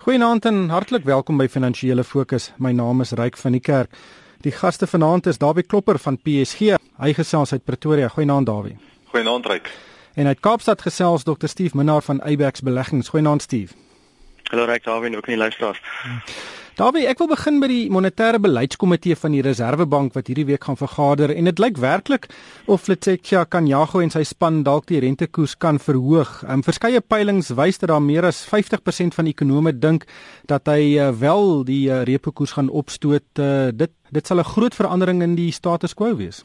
Goeienaand 0.00 0.44
en 0.48 0.68
hartlik 0.72 1.02
welkom 1.04 1.36
by 1.36 1.44
Finansiële 1.52 2.00
Fokus. 2.08 2.46
My 2.56 2.70
naam 2.72 3.02
is 3.04 3.10
Ryk 3.12 3.34
van 3.36 3.52
die 3.52 3.60
Kerk. 3.60 3.90
Die 4.40 4.52
gaste 4.52 4.86
vanaand 4.88 5.26
is 5.28 5.36
Dawie 5.38 5.60
Klopper 5.62 5.98
van 6.00 6.16
PSG. 6.16 6.78
Hy 7.04 7.10
gesels 7.18 7.52
uit 7.52 7.66
Pretoria. 7.68 8.08
Goeienaand 8.08 8.48
Dawie. 8.48 8.78
Goeienaand 9.12 9.46
Ryk. 9.46 9.68
En 10.16 10.26
uit 10.26 10.40
Kaapstad 10.40 10.80
gesels 10.80 11.26
Dr. 11.28 11.52
Steve 11.52 11.76
Minnar 11.76 12.00
van 12.02 12.20
Eyebax 12.20 12.64
Beleggings. 12.64 13.12
Goeienaand 13.12 13.42
Steve. 13.42 13.76
Hallo 14.48 14.64
Ryk, 14.64 14.84
Dawie 14.84 15.10
en 15.10 15.16
ook 15.16 15.28
aan 15.28 15.34
die 15.34 15.42
luisteraars. 15.42 15.82
Dawie, 16.80 17.02
ek 17.04 17.18
wil 17.20 17.28
begin 17.28 17.58
by 17.60 17.66
die 17.68 17.90
monetêre 17.92 18.38
beleidskomitee 18.40 19.12
van 19.20 19.34
die 19.36 19.42
Reserwebank 19.44 20.14
wat 20.16 20.30
hierdie 20.30 20.46
week 20.48 20.64
gaan 20.64 20.78
vergader 20.80 21.28
en 21.34 21.50
dit 21.50 21.60
lyk 21.60 21.76
werklik 21.76 22.24
of 22.72 22.86
Fletcher 22.86 23.44
Kanyago 23.44 24.00
en 24.00 24.08
sy 24.14 24.22
span 24.24 24.62
dalk 24.64 24.88
die 24.88 25.02
rentekoers 25.04 25.58
kan 25.60 25.76
verhoog. 25.76 26.38
Um, 26.48 26.64
verskeie 26.64 27.04
peilings 27.04 27.52
wys 27.58 27.82
dat 27.82 27.92
daar 27.92 28.00
meer 28.00 28.30
as 28.30 28.40
50% 28.48 29.12
van 29.18 29.28
ekonome 29.28 29.76
dink 29.76 30.08
dat 30.48 30.72
hy 30.72 30.96
uh, 30.96 31.12
wel 31.20 31.66
die 31.68 31.82
uh, 31.90 32.00
repo 32.08 32.32
koers 32.32 32.56
gaan 32.56 32.72
opstoot. 32.72 33.28
Uh, 33.36 33.68
dit 33.76 33.92
dit 34.08 34.26
sal 34.26 34.40
'n 34.40 34.52
groot 34.56 34.74
verandering 34.74 35.20
in 35.20 35.36
die 35.36 35.52
status 35.52 35.92
quo 35.92 36.16
wees. 36.16 36.40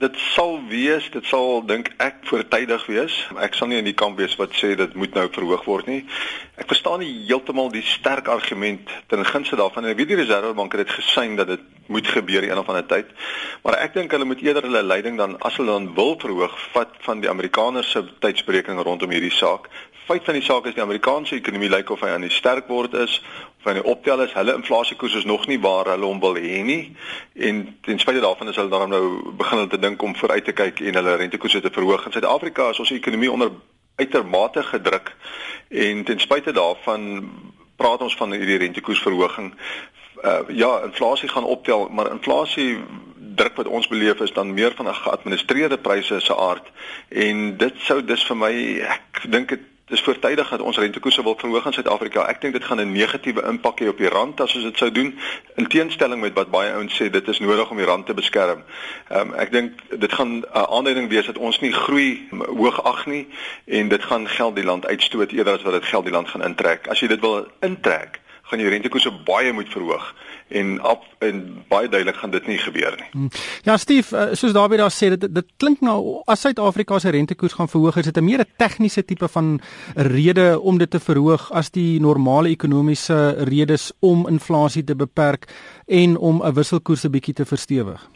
Dit 0.00 0.16
sal 0.32 0.54
wees, 0.70 1.10
dit 1.12 1.26
sal 1.28 1.58
dink 1.68 1.90
ek 2.00 2.22
voortydig 2.24 2.86
wees. 2.88 3.12
Ek 3.36 3.52
sal 3.52 3.68
nie 3.68 3.76
in 3.82 3.84
die 3.84 3.96
kamp 4.02 4.16
wees 4.16 4.32
wat 4.40 4.54
sê 4.56 4.70
dit 4.72 4.94
moet 4.96 5.12
nou 5.12 5.26
verhoog 5.28 5.66
word 5.68 5.90
nie. 5.92 5.98
Ek 6.60 6.68
verstaan 6.68 7.00
nie 7.00 7.24
heeltemal 7.24 7.70
die 7.72 7.84
sterk 7.88 8.26
argument 8.28 8.90
ten 9.08 9.24
gunste 9.24 9.56
daarvan. 9.56 9.86
Ek 9.88 9.96
weet 9.96 10.10
die 10.12 10.18
Reservebank 10.18 10.74
het 10.76 10.82
dit 10.84 10.96
gesien 10.98 11.38
dat 11.38 11.48
dit 11.48 11.62
moet 11.88 12.06
gebeur 12.06 12.44
een 12.44 12.58
of 12.58 12.68
ander 12.68 12.84
tyd. 12.86 13.08
Maar 13.64 13.78
ek 13.86 13.94
dink 13.96 14.12
hulle 14.12 14.28
moet 14.28 14.42
eerder 14.44 14.68
hulle 14.68 14.82
leiding 14.84 15.16
dan 15.16 15.38
as 15.40 15.56
hulle 15.56 15.72
dan 15.72 15.88
wil 15.96 16.18
verhoog, 16.20 16.58
vat 16.74 16.92
van 17.06 17.24
die 17.24 17.30
Amerikaners 17.32 17.90
se 17.90 18.04
tydsberekening 18.20 18.82
rondom 18.84 19.10
hierdie 19.10 19.32
saak. 19.32 19.70
Feit 20.04 20.28
van 20.28 20.36
die 20.36 20.44
saak 20.44 20.68
is 20.68 20.76
die 20.76 20.84
Amerikaanse 20.84 21.38
ekonomie 21.38 21.72
lyk 21.72 21.90
of 21.94 22.04
hy 22.04 22.12
aan 22.12 22.28
die 22.28 22.34
sterk 22.34 22.68
word 22.68 22.94
is 23.06 23.16
van 23.64 23.80
die 23.80 23.84
optel 23.84 24.20
is 24.24 24.36
hulle 24.36 24.54
inflasiekoers 24.56 25.16
is 25.20 25.28
nog 25.28 25.46
nie 25.48 25.60
waar 25.60 25.88
hulle 25.94 26.08
hom 26.08 26.20
wil 26.20 26.36
hê 26.40 26.62
nie 26.64 26.80
en 27.48 27.66
ten 27.84 28.00
spyte 28.00 28.20
daarvan 28.24 28.48
is 28.52 28.56
hulle 28.60 28.72
dan 28.72 28.88
nou 28.92 29.32
begin 29.36 29.62
hulle 29.62 29.72
te 29.72 29.80
dink 29.80 30.02
om 30.02 30.16
vooruit 30.16 30.44
te 30.44 30.56
kyk 30.56 30.80
en 30.80 31.00
hulle 31.00 31.18
rentekoerse 31.24 31.60
te 31.60 31.72
verhoog. 31.72 32.06
In 32.08 32.16
Suid-Afrika 32.16 32.70
is 32.74 32.80
ons 32.84 32.96
ekonomie 32.96 33.32
onder 33.32 33.52
uitermate 34.00 34.62
gedruk 34.72 35.14
en 35.68 36.04
ten 36.04 36.20
spyte 36.20 36.52
daarvan 36.56 37.30
praat 37.80 38.02
ons 38.04 38.16
van 38.16 38.32
hierdie 38.36 38.58
rentekoersverhoging. 38.60 39.54
Uh, 40.20 40.40
ja, 40.52 40.70
inflasie 40.84 41.28
gaan 41.28 41.48
optel, 41.48 41.88
maar 41.88 42.10
inflasie 42.12 42.76
druk 43.40 43.56
wat 43.56 43.68
ons 43.68 43.88
beleef 43.88 44.20
is 44.20 44.32
dan 44.36 44.54
meer 44.54 44.74
van 44.76 44.88
'n 44.88 45.02
geadministreerde 45.04 45.78
pryse 45.78 46.20
se 46.20 46.36
aard 46.36 46.66
en 47.08 47.56
dit 47.56 47.74
sou 47.78 48.04
dis 48.04 48.24
vir 48.26 48.36
my 48.36 48.52
ek 48.96 49.24
dink 49.28 49.48
dit 49.48 49.64
dis 49.90 50.02
voortydig 50.02 50.48
dat 50.48 50.60
ons 50.60 50.78
rentekoerse 50.78 51.22
wil 51.22 51.34
verhoog 51.38 51.66
in 51.66 51.72
Suid-Afrika. 51.72 52.26
Ek 52.30 52.40
dink 52.40 52.54
dit 52.54 52.64
gaan 52.64 52.80
'n 52.80 52.92
negatiewe 52.92 53.42
impak 53.42 53.80
hê 53.80 53.88
op 53.88 53.98
die 53.98 54.08
rand 54.08 54.40
as 54.40 54.54
ons 54.54 54.64
dit 54.64 54.78
sou 54.78 54.90
doen 54.90 55.18
in 55.54 55.66
teenstelling 55.66 56.20
met 56.20 56.34
wat 56.34 56.50
baie 56.50 56.72
ouens 56.72 56.94
sê 56.94 57.10
dit 57.10 57.28
is 57.28 57.38
nodig 57.38 57.70
om 57.70 57.76
die 57.76 57.86
rand 57.86 58.06
te 58.06 58.14
beskerm. 58.14 58.62
Ehm 59.08 59.20
um, 59.20 59.34
ek 59.34 59.52
dink 59.52 59.72
dit 59.98 60.12
gaan 60.12 60.32
'n 60.38 60.44
uh, 60.54 60.62
aanduiding 60.62 61.08
wees 61.08 61.26
dat 61.26 61.38
ons 61.38 61.60
nie 61.60 61.72
groei 61.72 62.28
hoog 62.30 62.84
ag 62.84 63.06
nie 63.06 63.26
en 63.66 63.88
dit 63.88 64.02
gaan 64.02 64.28
geld 64.28 64.54
die 64.54 64.64
land 64.64 64.86
uitstoot 64.86 65.32
eerder 65.32 65.54
as 65.54 65.62
wat 65.62 65.72
dit 65.72 65.84
geld 65.84 66.04
die 66.04 66.12
land 66.12 66.28
gaan 66.28 66.42
intrek. 66.42 66.86
As 66.88 67.00
jy 67.00 67.08
dit 67.08 67.20
wil 67.20 67.46
intrek, 67.60 68.20
gaan 68.42 68.60
jy 68.60 68.68
rentekoerse 68.68 69.10
baie 69.24 69.52
moet 69.52 69.68
verhoog 69.68 70.14
en 70.50 70.82
op 70.82 71.02
en 71.18 71.64
baie 71.68 71.88
duidelik 71.88 72.16
gaan 72.16 72.30
dit 72.30 72.46
nie 72.46 72.58
gebeur 72.58 72.94
nie. 72.96 73.08
Hmm. 73.12 73.30
Ja, 73.62 73.76
Steve, 73.76 74.16
eh, 74.16 74.34
soos 74.34 74.52
Dawie 74.52 74.78
daar 74.78 74.92
sê, 74.92 75.10
dit 75.14 75.34
dit 75.34 75.46
klink 75.56 75.80
nou 75.80 76.22
as 76.24 76.40
Suid-Afrika 76.40 76.98
se 76.98 77.10
rentekoers 77.10 77.52
gaan 77.52 77.68
verhoog, 77.68 77.96
is 77.96 78.04
dit 78.04 78.16
'n 78.16 78.24
meer 78.24 78.40
'n 78.40 78.52
tegniese 78.56 79.04
tipe 79.04 79.28
van 79.28 79.60
rede 79.94 80.60
om 80.60 80.78
dit 80.78 80.90
te 80.90 81.00
verhoog 81.00 81.50
as 81.52 81.70
die 81.70 82.00
normale 82.00 82.48
ekonomiese 82.48 83.34
redes 83.44 83.92
om 84.00 84.28
inflasie 84.28 84.84
te 84.84 84.96
beperk 84.96 85.46
en 85.86 86.16
om 86.16 86.42
'n 86.42 86.54
wisselkoers 86.54 87.04
'n 87.04 87.10
bietjie 87.10 87.34
te 87.34 87.44
verstewig. 87.44 88.08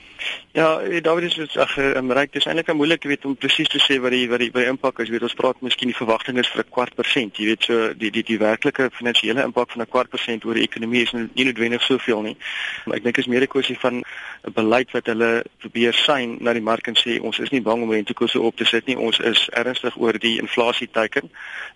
Ja, 0.52 0.80
eh, 0.80 1.02
David 1.02 1.38
is 1.38 1.56
ag, 1.56 1.76
um, 1.76 2.12
ryk, 2.12 2.32
dis 2.32 2.46
eintlik 2.46 2.72
moeilik, 2.72 3.02
jy 3.02 3.08
weet, 3.08 3.24
om 3.24 3.34
presies 3.36 3.68
te 3.68 3.80
sê 3.82 3.98
wat 4.00 4.14
die 4.14 4.28
wat 4.30 4.38
die 4.38 4.50
by 4.54 4.62
impak 4.70 5.00
is. 5.02 5.08
Jy 5.10 5.16
weet, 5.16 5.26
ons 5.26 5.34
praat 5.34 5.60
miskien 5.66 5.90
die 5.90 5.96
verwagting 5.98 6.38
is 6.38 6.50
vir 6.52 6.62
'n 6.62 6.70
kwart 6.70 6.94
persent. 6.94 7.36
Jy 7.36 7.46
weet, 7.46 7.62
so 7.62 7.94
die 7.94 8.10
die 8.10 8.22
die 8.22 8.38
werklike 8.38 8.90
finansiële 8.92 9.42
impak 9.42 9.72
van 9.72 9.82
'n 9.82 9.90
kwart 9.90 10.10
persent 10.10 10.44
oor 10.44 10.54
die 10.54 10.62
ekonomie 10.62 11.02
is 11.02 11.12
nie 11.12 11.44
noodwendig 11.44 11.82
soveel 11.82 12.22
nie. 12.24 12.36
Maar 12.84 12.96
ek 12.96 13.04
dink 13.04 13.20
is 13.22 13.28
meer 13.30 13.42
'n 13.42 13.52
kwessie 13.54 13.78
van 13.78 14.02
'n 14.02 14.52
beleid 14.54 14.90
wat 14.92 15.06
hulle 15.06 15.44
probeer 15.58 15.94
sien 15.94 16.36
na 16.40 16.52
die 16.52 16.64
mark 16.70 16.86
en 16.86 16.96
sê 16.96 17.20
ons 17.20 17.38
is 17.38 17.50
nie 17.50 17.62
bang 17.62 17.82
om 17.82 17.92
rentekoerse 17.92 18.40
op 18.40 18.56
te 18.56 18.64
sit 18.64 18.86
nie. 18.86 18.98
Ons 18.98 19.18
is 19.18 19.48
ernstig 19.52 19.96
oor 19.96 20.18
die 20.18 20.38
inflasie 20.40 20.88
teiken 20.90 21.30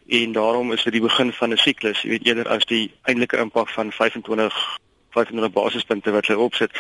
en 0.09 0.33
daarom 0.33 0.73
is 0.73 0.85
dit 0.85 0.93
die 0.93 1.07
begin 1.09 1.33
van 1.33 1.53
'n 1.53 1.57
siklus. 1.57 2.03
Jy 2.03 2.11
weet 2.11 2.27
eerder 2.27 2.49
as 2.49 2.65
die 2.65 2.91
eintlike 3.03 3.37
impak 3.37 3.69
van 3.69 3.93
25 3.93 4.79
25 5.17 5.53
basispunte 5.53 6.11
wat 6.11 6.27
hulle 6.27 6.41
opsit. 6.41 6.75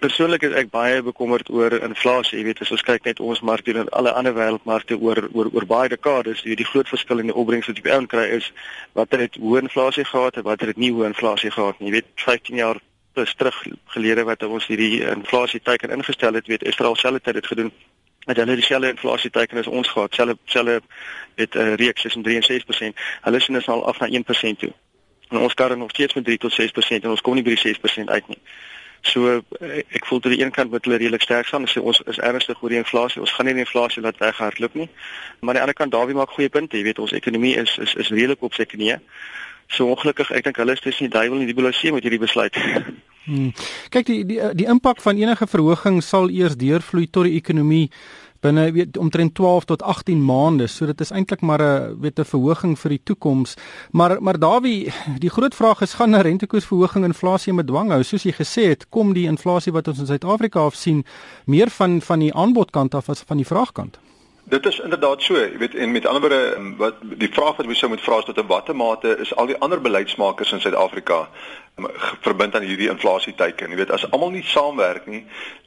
Persoonlik 0.00 0.42
is 0.42 0.56
ek 0.56 0.70
baie 0.72 1.02
bekommerd 1.02 1.50
oor 1.50 1.74
inflasie. 1.82 2.38
Jy 2.38 2.44
weet 2.44 2.62
as 2.64 2.72
ons 2.72 2.82
kyk 2.86 3.04
net 3.04 3.20
ons 3.20 3.42
mark 3.44 3.64
teenoor 3.64 3.90
alle 3.92 4.14
ander 4.16 4.34
wêreldmarkte 4.36 4.96
oor 5.00 5.28
oor 5.32 5.50
oor 5.52 5.66
baie 5.68 5.88
dekades, 5.92 6.42
jy 6.42 6.54
weet 6.54 6.62
die 6.64 6.70
groot 6.72 6.88
verskil 6.88 7.20
in 7.20 7.32
die 7.32 7.36
opbrengs 7.36 7.68
wat 7.68 7.80
jy 7.80 7.84
by 7.84 8.00
kry 8.08 8.24
is 8.38 8.50
watter 8.96 9.20
het 9.20 9.36
hoë 9.36 9.66
inflasie 9.66 10.06
gehad 10.08 10.36
en 10.40 10.48
watter 10.48 10.72
het 10.72 10.80
nie 10.80 10.92
hoë 10.92 11.12
inflasie 11.12 11.52
gehad 11.52 11.80
nie. 11.80 11.90
Jy 11.90 12.00
weet 12.00 12.12
15 12.24 12.62
jaar 12.62 12.80
is 13.14 13.34
terug 13.34 13.66
gelede 13.94 14.24
wat 14.24 14.42
ons 14.42 14.66
hierdie 14.66 15.04
inflasie 15.06 15.60
teiken 15.62 15.92
ingestel 15.94 16.34
het, 16.34 16.46
weet 16.46 16.64
Israel 16.66 16.96
self 16.96 17.24
het 17.24 17.34
dit 17.34 17.46
gedoen. 17.46 17.72
Het 18.24 18.36
hulle 18.36 18.56
dieselfde 18.56 18.88
inflasie 18.88 19.30
teiken 19.30 19.58
as 19.58 19.66
ons 19.66 19.88
gehad, 19.88 20.14
selfe 20.14 20.38
selfe 20.44 20.80
het 21.36 21.54
'n 21.54 21.58
uh, 21.58 21.74
reeks 21.74 22.02
tussen 22.02 22.22
3 22.22 22.36
en 22.36 22.42
6%. 22.42 22.98
Hulle 23.20 23.40
sien 23.40 23.56
is 23.56 23.68
al 23.68 23.86
af 23.86 24.00
na 24.00 24.08
1% 24.08 24.58
toe. 24.58 24.72
En 25.34 25.40
ons 25.42 25.54
karre 25.58 25.76
nog 25.76 25.90
steeds 25.90 26.14
met 26.14 26.24
3 26.24 26.38
tot 26.38 26.54
6% 26.60 27.02
en 27.02 27.10
ons 27.10 27.20
kom 27.20 27.34
nie 27.34 27.42
by 27.42 27.56
die 27.56 27.74
6% 27.74 28.12
uit 28.16 28.28
nie. 28.30 28.38
So 29.04 29.32
eh, 29.60 29.82
ek 29.98 30.06
voel 30.08 30.20
dat 30.24 30.32
die 30.32 30.40
een 30.40 30.52
kant 30.54 30.70
met 30.70 30.86
hulle 30.86 30.96
redelik 30.96 31.22
sterk 31.26 31.48
staan 31.50 31.66
sê 31.68 31.82
ons 31.82 32.00
is 32.08 32.20
ernstig 32.22 32.62
oor 32.62 32.72
die 32.72 32.80
inflasie. 32.80 33.20
Ons 33.20 33.34
gaan 33.36 33.50
nie 33.50 33.56
die 33.58 33.64
inflasie 33.66 34.02
laat 34.04 34.20
weghardloop 34.22 34.78
nie. 34.78 34.88
Maar 35.40 35.48
aan 35.48 35.58
die 35.58 35.64
ander 35.66 35.78
kant 35.80 35.92
Dawie 35.92 36.16
maak 36.16 36.32
goeie 36.36 36.48
punte. 36.48 36.78
Jy 36.78 36.86
weet 36.88 37.02
ons 37.02 37.16
ekonomie 37.18 37.56
is 37.60 37.76
is 37.82 37.96
is 38.00 38.12
redelik 38.14 38.46
op 38.46 38.54
sy 38.56 38.64
knieë. 38.70 39.00
So 39.74 39.90
ongelukkig, 39.90 40.30
ek 40.36 40.46
dink 40.46 40.60
hulle 40.60 40.76
is 40.76 40.84
tussen 40.84 41.08
die 41.08 41.14
duiwel 41.16 41.42
en 41.42 41.50
die 41.50 41.56
bolosie 41.56 41.92
met 41.92 42.06
hierdie 42.06 42.22
besluit. 42.22 42.56
Hmm. 43.24 43.54
Kyk 43.88 44.04
die 44.04 44.18
die 44.28 44.38
die 44.52 44.66
impak 44.68 44.98
van 45.00 45.16
enige 45.16 45.46
verhoging 45.48 46.02
sal 46.04 46.28
eers 46.28 46.58
deurvloei 46.60 47.06
tot 47.08 47.24
die 47.24 47.38
ekonomie 47.38 47.86
binne 48.44 48.64
weet 48.72 48.98
omtrent 49.00 49.34
12 49.34 49.64
tot 49.64 49.82
18 49.82 50.24
maande. 50.24 50.66
So 50.68 50.86
dit 50.86 51.00
is 51.00 51.10
eintlik 51.10 51.40
maar 51.40 51.62
'n 51.62 52.00
weet 52.00 52.18
'n 52.18 52.24
verhoging 52.24 52.78
vir 52.78 52.90
die 52.90 53.00
toekoms. 53.04 53.56
Maar 53.90 54.22
maar 54.22 54.38
Dawie, 54.38 54.92
die 55.18 55.30
groot 55.30 55.54
vraag 55.54 55.80
is 55.80 55.94
gaan 55.94 56.14
'n 56.14 56.20
rentekoersverhoging 56.20 57.04
inflasie 57.04 57.52
met 57.52 57.66
dwang 57.66 57.90
hou? 57.90 58.02
Soos 58.02 58.22
jy 58.22 58.32
gesê 58.32 58.68
het, 58.68 58.88
kom 58.88 59.12
die 59.12 59.26
inflasie 59.26 59.72
wat 59.72 59.88
ons 59.88 59.98
in 59.98 60.06
Suid-Afrika 60.06 60.60
af 60.60 60.74
sien 60.74 61.04
meer 61.46 61.70
van 61.70 62.00
van 62.00 62.18
die 62.18 62.34
aanbodkant 62.34 62.94
af 62.94 63.08
as 63.08 63.22
van 63.26 63.36
die 63.36 63.46
vraagkant? 63.46 63.98
Dit 64.46 64.66
is 64.66 64.78
inderdaad 64.78 65.22
so, 65.22 65.34
jy 65.34 65.58
weet 65.58 65.74
en 65.74 65.92
met 65.92 66.06
ander 66.06 66.20
woorde 66.20 66.74
wat 66.76 66.94
die 67.00 67.30
vraag 67.32 67.56
wat 67.56 67.66
jy 67.66 67.74
sou 67.74 67.88
moet 67.88 68.00
vra 68.04 68.18
is 68.18 68.24
tot 68.24 68.38
'n 68.38 68.46
watter 68.46 68.76
mate 68.76 69.16
is 69.20 69.34
al 69.36 69.46
die 69.46 69.58
ander 69.58 69.80
beleidsmakers 69.80 70.52
in 70.52 70.60
Suid-Afrika 70.60 71.28
verbind 72.22 72.54
aan 72.54 72.62
hierdie 72.62 72.88
inflasie 72.88 73.34
teiken. 73.34 73.70
Jy 73.70 73.76
weet 73.76 73.90
as 73.90 74.06
almal 74.10 74.30
nie 74.30 74.44
saamwerk 74.46 75.06
nie, 75.10 75.24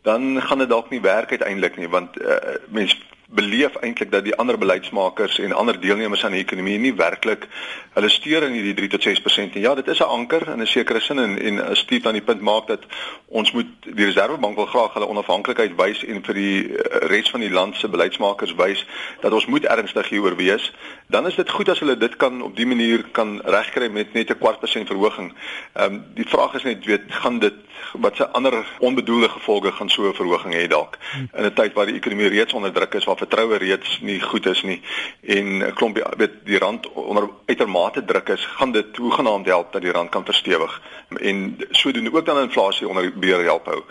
dan 0.08 0.42
gaan 0.42 0.64
dit 0.64 0.70
dalk 0.70 0.90
nie 0.90 1.02
werk 1.04 1.32
uiteindelik 1.32 1.78
nie 1.78 1.90
want 1.92 2.16
uh, 2.22 2.38
mense 2.72 2.96
beleef 3.28 3.76
eintlik 3.76 4.12
dat 4.12 4.24
die 4.24 4.36
ander 4.36 4.58
beleidsmakers 4.58 5.40
en 5.40 5.52
ander 5.52 5.80
deelnemers 5.80 6.24
aan 6.26 6.32
die 6.32 6.44
ekonomie 6.44 6.78
nie 6.80 6.94
werklik 6.96 7.48
hulle 7.94 8.10
steur 8.10 8.46
in 8.48 8.54
hierdie 8.56 8.76
3 8.78 8.88
tot 8.94 9.08
6% 9.08 9.58
en 9.60 9.66
ja 9.66 9.74
dit 9.76 9.88
is 9.88 10.00
'n 10.00 10.14
anker 10.18 10.48
in 10.48 10.62
'n 10.62 10.68
sekere 10.68 11.00
sin 11.00 11.20
en 11.20 11.38
en 11.42 11.76
Steve 11.76 12.08
aan 12.08 12.20
die 12.20 12.28
punt 12.30 12.42
maak 12.42 12.68
dat 12.68 12.84
ons 13.28 13.52
moet 13.52 13.68
die 13.82 14.06
Reservebank 14.06 14.56
wil 14.56 14.66
graag 14.66 14.94
hulle 14.94 15.08
onafhanklikheid 15.08 15.76
wys 15.76 16.04
en 16.06 16.24
vir 16.24 16.34
die 16.34 16.78
eh, 16.78 17.08
res 17.08 17.30
van 17.30 17.40
die 17.40 17.52
land 17.52 17.76
se 17.76 17.90
beleidsmakers 17.90 18.56
wys 18.56 18.86
dat 19.22 19.32
ons 19.32 19.46
moet 19.46 19.66
ernstig 19.66 20.10
hieroor 20.10 20.36
wees 20.36 20.72
dan 21.08 21.28
is 21.28 21.36
dit 21.36 21.50
goed 21.50 21.70
as 21.70 21.80
hulle 21.80 21.98
dit 21.98 22.16
kan 22.16 22.42
op 22.42 22.56
die 22.56 22.66
manier 22.68 23.04
kan 23.12 23.42
regkry 23.44 23.88
met 23.88 24.14
net 24.14 24.30
'n 24.30 24.38
kwart 24.38 24.60
persent 24.60 24.88
verhoging. 24.88 25.34
Ehm 25.74 25.94
um, 25.94 26.06
die 26.14 26.28
vraag 26.28 26.54
is 26.54 26.64
net 26.64 26.86
weet 26.86 27.02
gaan 27.08 27.40
dit 27.40 27.54
wat 27.94 28.16
se 28.16 28.28
ander 28.28 28.66
onbedoelde 28.80 29.30
gevolge 29.30 29.72
gaan 29.72 29.90
so 29.90 30.08
'n 30.08 30.14
verhoging 30.14 30.54
hê 30.54 30.68
dalk? 30.68 30.98
In 31.34 31.46
'n 31.46 31.54
tyd 31.54 31.74
waar 31.74 31.86
die 31.86 31.96
ekonomie 31.96 32.28
reeds 32.28 32.54
onder 32.54 32.74
druk 32.74 32.94
is 32.94 33.06
waar 33.06 33.17
vertroue 33.18 33.58
reeds 33.58 34.00
nie 34.02 34.20
goed 34.22 34.46
is 34.46 34.64
nie 34.64 34.82
en 35.22 35.64
'n 35.64 35.74
klomp 35.74 35.98
weet 36.18 36.46
die 36.46 36.58
rand 36.58 36.90
onder 36.94 37.30
uitermate 37.46 38.06
druk 38.06 38.30
is, 38.30 38.46
gaan 38.46 38.72
dit 38.72 38.98
hoegenaamd 38.98 39.46
help 39.46 39.72
dat 39.72 39.82
die 39.82 39.92
rand 39.92 40.10
kan 40.10 40.26
verstewig 40.26 40.82
en 41.20 41.58
sodoende 41.72 42.14
ook 42.14 42.26
dan 42.26 42.40
inflasie 42.40 42.88
onder 42.88 43.14
beheer 43.20 43.44
help 43.44 43.66
hou. 43.66 43.82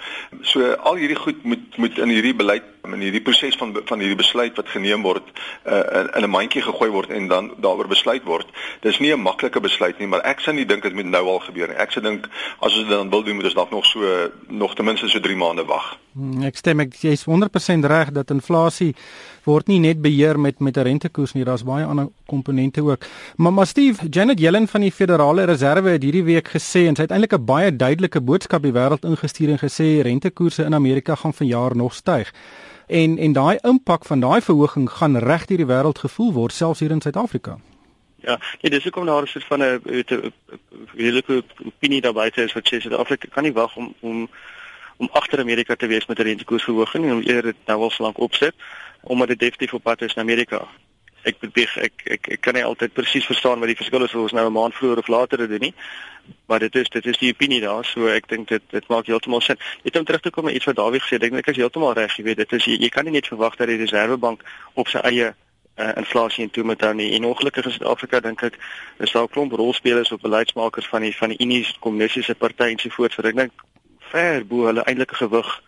So 0.40 0.73
al 0.73 0.96
hierdie 0.96 1.17
goed 1.17 1.43
moet 1.43 1.76
moet 1.76 1.99
in 1.99 2.08
hierdie 2.08 2.34
beleid 2.34 2.62
in 2.84 3.00
hierdie 3.00 3.23
proses 3.23 3.56
van 3.56 3.75
van 3.84 3.99
hierdie 3.99 4.19
besluit 4.19 4.56
wat 4.56 4.69
geneem 4.69 5.02
word 5.02 5.31
uh, 5.67 5.82
in, 6.00 6.11
in 6.14 6.25
'n 6.25 6.31
mandjie 6.31 6.62
gegooi 6.62 6.90
word 6.90 7.11
en 7.11 7.29
dan 7.29 7.55
daaroor 7.56 7.88
besluit 7.88 8.25
word. 8.25 8.46
Dis 8.86 8.98
nie 9.02 9.12
'n 9.12 9.20
maklike 9.20 9.60
besluit 9.60 9.98
nie, 9.98 10.06
maar 10.06 10.20
ek 10.22 10.40
sien 10.40 10.54
nie 10.54 10.64
dink 10.64 10.82
dit 10.82 10.94
moet 10.94 11.10
nou 11.10 11.24
al 11.26 11.38
gebeur 11.38 11.68
nie. 11.68 11.76
Ek 11.76 11.90
sê 11.90 12.00
dink 12.02 12.28
as 12.60 12.72
ons 12.72 12.86
dit 12.86 12.88
dan 12.88 13.10
wil 13.10 13.22
doen, 13.22 13.34
moet 13.34 13.44
ons 13.44 13.54
dalk 13.54 13.70
nog 13.70 13.84
so 13.84 14.30
nog 14.48 14.74
ten 14.74 14.84
minste 14.84 15.08
so 15.08 15.20
3 15.20 15.36
maande 15.36 15.64
wag. 15.64 15.98
Hmm, 16.14 16.42
ek 16.42 16.56
stem 16.56 16.80
ek 16.80 16.94
jy's 16.94 17.24
100% 17.24 17.84
reg 17.84 18.12
dat 18.12 18.30
inflasie 18.30 18.94
word 19.44 19.66
nie 19.66 19.80
net 19.80 20.00
beheer 20.02 20.38
met 20.38 20.60
met 20.60 20.76
'n 20.76 20.82
rentekoers 20.82 21.32
nie, 21.34 21.44
daar's 21.44 21.64
baie 21.64 21.84
ander 21.84 22.08
komponente 22.26 22.82
ook. 22.82 23.04
Maar 23.36 23.52
maar 23.52 23.66
Steve, 23.66 24.08
Janet 24.08 24.38
Yellen 24.38 24.68
van 24.68 24.80
die 24.80 24.92
Federale 24.92 25.44
Reserve 25.44 25.88
het 25.88 26.02
hierdie 26.02 26.24
week 26.24 26.48
gesê 26.48 26.86
en 26.86 26.96
sy 26.96 27.02
het 27.02 27.10
eintlik 27.10 27.32
'n 27.32 27.44
baie 27.44 27.76
duidelike 27.76 28.20
boodskap 28.20 28.62
die 28.62 28.72
wêreld 28.72 29.04
ingestuur 29.04 29.50
en 29.50 29.58
gesê 29.58 30.02
rentekoerse 30.02 30.64
in 30.64 30.74
Amerika 30.74 31.14
gaan 31.14 31.34
vanjaar 31.34 31.76
nog 31.76 31.94
styg. 31.94 32.32
En 32.86 33.18
en 33.18 33.32
daai 33.32 33.58
impak 33.62 34.04
van 34.04 34.20
daai 34.20 34.40
verhoging 34.40 34.90
gaan 34.90 35.16
reg 35.16 35.46
deur 35.46 35.56
die 35.56 35.66
wêreld 35.66 35.98
gevoel 35.98 36.32
word, 36.32 36.52
selfs 36.52 36.80
hier 36.80 36.90
in 36.90 37.00
Suid-Afrika. 37.00 37.58
Ja, 38.26 38.40
nee, 38.61 38.70
dis 38.70 38.82
hoekom 38.82 39.06
daar 39.06 39.23
'n 39.23 39.26
soort 39.26 39.44
van 39.44 39.62
'n 39.62 40.32
redelike 40.94 41.44
opinie 41.64 42.00
daar 42.00 42.12
buite 42.12 42.43
is 42.43 42.52
wat 42.52 42.69
sê 42.69 42.81
Suid-Afrika 42.81 43.28
kan 43.28 43.43
nie 43.43 43.52
wag 43.52 43.76
om 43.76 43.94
om 44.00 44.28
om 44.96 45.08
agter 45.12 45.40
Amerika 45.40 45.75
te 45.75 45.87
wees 45.87 46.06
met 46.06 46.19
'n 46.19 46.23
rentekoersverhoging 46.23 47.05
en 47.05 47.12
om 47.12 47.20
eerder 47.20 47.43
dit 47.43 47.67
nou 47.67 47.81
al 47.81 47.90
so 47.90 48.02
lank 48.02 48.19
opsit 48.19 48.55
omdat 49.02 49.28
dit 49.28 49.38
definitief 49.38 49.75
op 49.75 49.82
pad 49.82 50.02
is 50.02 50.14
na 50.14 50.23
Amerika. 50.23 50.69
Ek 51.23 51.38
beweeg 51.38 51.76
ek, 51.76 51.93
ek 52.05 52.11
ek 52.26 52.28
ek 52.28 52.40
kan 52.40 52.55
nie 52.55 52.64
altyd 52.64 52.93
presies 52.93 53.26
verstaan 53.26 53.58
wat 53.58 53.69
die 53.69 53.76
verskil 53.76 54.05
is 54.05 54.14
of 54.14 54.23
ons 54.23 54.32
nou 54.32 54.46
'n 54.46 54.52
maand 54.52 54.75
vroeër 54.75 54.99
of 54.99 55.08
later 55.08 55.49
doen 55.49 55.61
nie. 55.61 55.75
Maar 56.46 56.58
dit 56.58 56.75
is 56.75 56.88
dit 56.88 57.06
is 57.06 57.19
die 57.19 57.32
opinie 57.32 57.61
daar, 57.61 57.84
so 57.84 58.06
ek 58.06 58.29
dink 58.29 58.49
dit 58.49 58.62
dit 58.70 58.88
maak 58.88 59.06
heeltemal 59.06 59.40
sin. 59.40 59.58
Net 59.82 59.96
om 59.96 60.05
terug 60.05 60.20
te 60.20 60.31
kom 60.31 60.44
met 60.44 60.55
iets 60.55 60.64
wat 60.64 60.76
Dawie 60.76 61.00
gesê 61.00 61.14
het, 61.14 61.22
ek 61.22 61.31
dink 61.31 61.46
ek 61.46 61.55
is 61.55 61.56
heeltemal 61.56 61.93
reg, 61.93 62.17
jy 62.17 62.25
weet, 62.25 62.37
dit 62.37 62.52
is 62.52 62.64
jy, 62.64 62.76
jy 62.81 62.88
kan 62.88 63.05
nie 63.05 63.12
net 63.12 63.26
verwag 63.26 63.56
dat 63.56 63.69
die 63.69 63.76
Reservebank 63.76 64.43
op 64.75 64.88
sy 64.88 64.99
eie 64.99 65.34
uh, 65.76 65.90
inflasie 65.94 66.44
en 66.44 66.50
toe 66.50 66.64
met 66.64 66.81
hou 66.81 66.94
nie. 66.94 67.12
En 67.12 67.25
ongelukkig 67.25 67.64
in 67.64 67.70
Suid-Afrika 67.70 68.20
dink 68.20 68.43
ek 68.43 68.58
is 68.99 69.12
daar 69.12 69.23
'n 69.23 69.34
klomp 69.34 69.52
rolspelers 69.52 70.12
of 70.12 70.20
beleidsmakers 70.20 70.88
van 70.88 71.02
die 71.02 71.17
van 71.17 71.28
die 71.28 71.38
Unie 71.38 71.67
kommunistiese 71.81 72.34
party 72.34 72.70
en 72.70 72.78
so 72.78 72.88
voort, 72.88 73.12
so 73.12 73.23
ek 73.23 73.37
dink 73.37 73.52
ver 73.99 74.46
bo 74.46 74.67
hulle 74.67 74.84
eintlike 74.84 75.14
gewig 75.14 75.62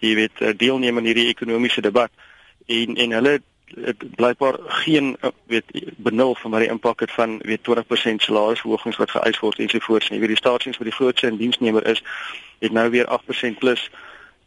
jy 0.00 0.14
weet 0.14 0.40
eh, 0.40 0.52
deelneem 0.56 0.96
aan 0.96 1.08
hierdie 1.08 1.28
ekonomiese 1.28 1.80
debat. 1.80 2.10
En 2.66 2.96
en 2.96 3.10
hulle 3.10 3.40
het 3.74 4.16
blykbaar 4.16 4.58
geen 4.82 5.16
eh, 5.20 5.30
weet 5.46 5.64
benul 5.96 6.34
van 6.34 6.50
wat 6.50 6.60
die 6.60 6.70
impak 6.70 7.00
het 7.00 7.12
van 7.12 7.38
weet 7.38 7.60
20% 7.68 8.24
salarisverhogings 8.24 8.96
wat 8.96 9.10
geëis 9.10 9.38
word 9.38 9.58
ensovoorts 9.58 10.08
en 10.08 10.14
jy 10.14 10.20
weet 10.20 10.34
die 10.34 10.42
staatsdiens 10.42 10.78
wat 10.78 10.88
die 10.90 10.96
grootste 10.96 11.26
indiensnemer 11.26 11.86
is 11.86 12.02
het 12.58 12.72
nou 12.72 12.90
weer 12.90 13.06
8% 13.06 13.58
plus 13.58 13.90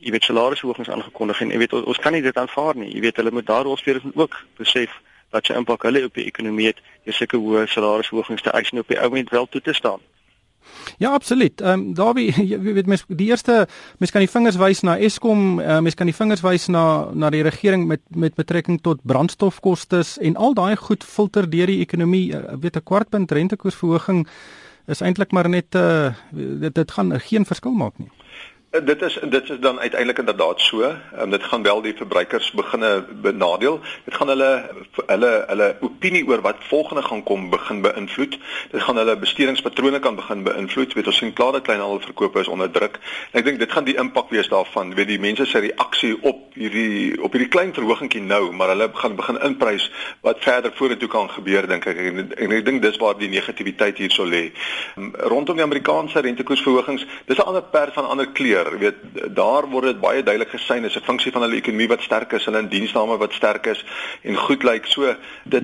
jy 0.04 0.12
weet 0.12 0.28
salarisverhogings 0.28 0.90
aangekondig 0.90 1.42
en 1.42 1.52
jy 1.52 1.58
weet 1.64 1.74
ons, 1.74 2.00
kan 2.04 2.14
nie 2.16 2.22
dit 2.22 2.38
aanvaar 2.38 2.76
nie 2.80 2.92
jy 2.94 3.02
weet 3.08 3.22
hulle 3.22 3.32
moet 3.32 3.50
daar 3.50 3.68
rolspelers 3.68 4.06
ook 4.14 4.40
besef 4.58 4.96
wat 5.34 5.46
se 5.46 5.56
impak 5.58 5.84
hulle 5.88 6.06
op 6.06 6.14
die 6.14 6.28
ekonomie 6.30 6.72
het 6.72 6.82
jy 7.08 7.16
sulke 7.20 7.40
hoë 7.42 7.68
salarisverhogings 7.68 8.46
te 8.46 8.54
eis 8.54 8.74
en 8.74 8.84
op 8.84 8.92
die 8.92 9.00
ou 9.00 9.14
end 9.18 9.32
wel 9.34 9.48
toe 9.48 9.62
te 9.62 9.74
staan 9.74 10.04
Ja, 10.98 11.12
absoluut. 11.12 11.62
Ehm 11.62 11.80
um, 11.80 11.94
daarby 11.94 12.30
jy 12.52 12.60
weet 12.62 12.88
mens 12.88 13.04
die 13.08 13.28
eerste 13.28 13.68
mens 14.00 14.12
kan 14.12 14.24
die 14.24 14.32
vingers 14.32 14.58
wys 14.62 14.82
na 14.82 14.98
Eskom, 14.98 15.60
uh, 15.60 15.80
mens 15.80 15.98
kan 16.00 16.08
die 16.08 16.16
vingers 16.16 16.44
wys 16.46 16.68
na 16.68 17.10
na 17.14 17.30
die 17.30 17.44
regering 17.44 17.88
met 17.88 18.02
met 18.10 18.36
betrekking 18.36 18.82
tot 18.82 19.04
brandstofkoste 19.04 20.04
en 20.22 20.36
al 20.36 20.54
daai 20.54 20.76
goed 20.76 21.04
filter 21.04 21.50
deur 21.50 21.68
die 21.68 21.82
ekonomie. 21.86 22.32
Uh, 22.32 22.56
weet 22.60 22.78
'n 22.78 22.84
kwartpunt 22.84 23.32
rentekoersverhoging 23.32 24.28
is 24.88 25.02
eintlik 25.02 25.32
maar 25.32 25.50
net 25.50 25.76
uh, 25.76 26.14
dit 26.32 26.76
dit 26.76 26.92
gaan 26.92 27.20
geen 27.20 27.46
verskil 27.46 27.72
maak 27.72 27.98
nie. 27.98 28.12
Dit 28.82 29.02
is 29.02 29.20
dit 29.22 29.50
is 29.50 29.60
dan 29.60 29.80
uiteindelik 29.80 30.18
inderdaad 30.18 30.62
so. 30.62 30.96
Um, 31.20 31.30
dit 31.30 31.44
gaan 31.44 31.64
wel 31.64 31.82
die 31.82 31.94
verbruikers 31.96 32.52
beginne 32.52 33.06
benadeel. 33.22 33.80
Dit 34.06 34.14
gaan 34.14 34.28
hulle 34.28 34.70
hulle 35.06 35.44
hulle 35.48 35.76
opinie 35.80 36.28
oor 36.28 36.42
wat 36.42 36.56
volgende 36.60 37.02
gaan 37.02 37.24
kom 37.24 37.50
begin 37.50 37.82
beïnvloed. 37.82 38.38
Dit 38.72 38.82
gaan 38.82 38.98
hulle 38.98 39.18
bestedingspatrone 39.18 40.00
kan 40.00 40.16
begin 40.16 40.44
beïnvloed. 40.44 40.94
Weet 40.94 41.06
ons 41.06 41.18
sien 41.18 41.34
klaar 41.34 41.52
dat 41.52 41.62
kleinhandelverkope 41.62 42.40
is 42.40 42.48
onder 42.48 42.72
druk. 42.72 42.98
En 43.32 43.40
ek 43.40 43.46
dink 43.46 43.60
dit 43.60 43.72
gaan 43.72 43.84
die 43.84 43.96
impak 43.96 44.30
wees 44.30 44.50
daarvan. 44.50 44.96
Weet 44.96 45.08
die 45.08 45.20
mense 45.20 45.46
se 45.46 45.60
reaksie 45.60 46.18
op 46.22 46.58
hierdie 46.58 47.22
op 47.22 47.32
hierdie 47.32 47.52
klein 47.54 47.76
verhogingkie 47.78 48.22
nou, 48.26 48.52
maar 48.52 48.74
hulle 48.74 48.90
gaan 48.94 49.16
begin 49.16 49.38
inprys 49.42 49.92
wat 50.26 50.42
verder 50.42 50.74
vorentoe 50.74 51.12
kan 51.14 51.30
gebeur 51.30 51.70
dink 51.70 51.86
ek. 51.86 52.02
En, 52.10 52.26
en 52.34 52.58
ek 52.58 52.66
dink 52.66 52.82
dis 52.82 52.98
waar 52.98 53.22
die 53.22 53.30
negativiteit 53.30 54.02
hierso 54.02 54.26
lê. 54.26 54.48
Um, 54.98 55.14
rondom 55.30 55.62
die 55.62 55.70
Amerikaanse 55.70 56.26
rentekoersverhogings, 56.26 57.06
dis 57.30 57.38
'n 57.38 57.50
ander 57.54 57.70
perd 57.70 57.94
van 57.94 58.10
ander 58.10 58.34
kleur 58.34 58.63
gebeur. 58.64 58.80
Jy 58.80 58.80
weet 58.80 59.36
daar 59.36 59.68
word 59.70 59.84
dit 59.92 60.00
baie 60.00 60.24
duidelik 60.24 60.50
gesien 60.50 60.86
is 60.86 60.96
'n 60.96 61.04
funksie 61.04 61.32
van 61.32 61.42
hulle 61.42 61.56
ekonomie 61.56 61.88
wat 61.88 62.02
sterk 62.02 62.32
is, 62.34 62.46
hulle 62.46 62.60
indiensname 62.60 63.18
wat 63.18 63.34
sterk 63.34 63.66
is 63.66 63.86
en 64.22 64.36
goed 64.36 64.64
lyk. 64.64 64.86
So 64.86 65.16
dit 65.44 65.64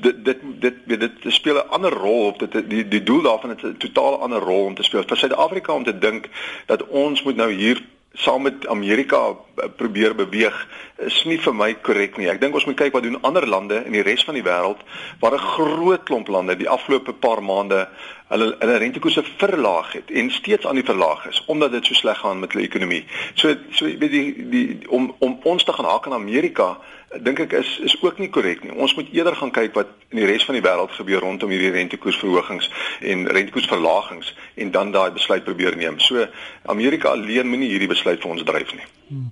dit 0.00 0.24
dit 0.24 0.38
dit 0.60 0.74
weet 0.86 1.00
dit 1.00 1.12
speel 1.32 1.56
'n 1.56 1.68
ander 1.68 1.92
rol 1.92 2.26
op 2.26 2.38
dit 2.38 2.70
die 2.70 2.88
die 2.88 3.02
doel 3.02 3.22
daarvan 3.22 3.56
is 3.56 3.62
'n 3.62 3.76
totaal 3.78 4.20
ander 4.20 4.40
rol 4.40 4.64
om 4.64 4.74
te 4.74 4.82
speel. 4.82 5.02
Vir 5.06 5.16
Suid-Afrika 5.16 5.72
om 5.72 5.84
te 5.84 5.98
dink 5.98 6.28
dat 6.66 6.86
ons 6.86 7.22
moet 7.22 7.36
nou 7.36 7.52
hier 7.52 7.82
saam 8.14 8.42
met 8.42 8.66
Amerika 8.66 9.18
eh, 9.56 9.68
probeer 9.76 10.14
beweeg 10.14 10.66
is 10.96 11.24
nie 11.24 11.38
vir 11.42 11.54
my 11.54 11.72
korrek 11.82 12.18
nie. 12.18 12.28
Ek 12.30 12.40
dink 12.40 12.54
ons 12.54 12.66
moet 12.68 12.78
kyk 12.78 12.94
wat 12.94 13.02
doen 13.02 13.18
ander 13.26 13.46
lande 13.46 13.80
in 13.84 13.96
die 13.96 14.04
res 14.06 14.22
van 14.24 14.38
die 14.38 14.44
wêreld 14.46 14.82
waar 15.20 15.34
'n 15.34 15.46
groot 15.54 16.04
klomp 16.06 16.28
lande 16.28 16.56
die 16.56 16.68
afgelope 16.68 17.12
paar 17.12 17.42
maande 17.42 17.88
hulle 18.30 18.54
hulle 18.58 18.76
rentekoerse 18.78 19.24
verlaag 19.38 19.92
het 19.92 20.10
en 20.10 20.30
steeds 20.30 20.66
aan 20.66 20.78
die 20.78 20.86
verlaag 20.86 21.26
is 21.26 21.42
omdat 21.46 21.72
dit 21.72 21.86
so 21.86 21.94
sleg 21.94 22.18
gaan 22.18 22.40
met 22.40 22.52
hulle 22.52 22.64
ekonomie. 22.64 23.04
So 23.34 23.56
so 23.70 23.84
weet 23.86 24.10
die 24.10 24.48
die 24.50 24.66
om 24.88 25.14
om 25.18 25.38
ons 25.42 25.64
te 25.64 25.72
gaan 25.72 25.90
haak 25.90 26.06
aan 26.06 26.20
Amerika 26.20 26.78
dink 27.22 27.40
ek 27.40 27.52
is 27.52 27.78
is 27.84 27.94
ook 28.02 28.18
nie 28.18 28.28
korrek 28.28 28.62
nie. 28.64 28.72
Ons 28.72 28.94
moet 28.94 29.10
eerder 29.12 29.36
gaan 29.36 29.52
kyk 29.54 29.74
wat 29.74 29.90
in 30.10 30.20
die 30.20 30.26
res 30.26 30.44
van 30.44 30.56
die 30.56 30.64
wêreld 30.64 30.94
gebeur 30.96 31.20
rondom 31.20 31.52
hierdie 31.52 31.70
rentekoersverhogings 31.74 32.70
en 33.00 33.26
rentekoersverlagings 33.26 34.34
en 34.54 34.70
dan 34.70 34.92
daai 34.92 35.10
besluit 35.14 35.44
probeer 35.44 35.76
neem. 35.76 35.98
So 36.00 36.26
Amerika 36.66 37.08
alleen 37.14 37.48
moenie 37.48 37.70
hierdie 37.70 37.90
besluit 37.90 38.22
vir 38.22 38.30
ons 38.30 38.44
dryf 38.44 38.74
nie. 38.74 38.86
Hmm. 39.08 39.30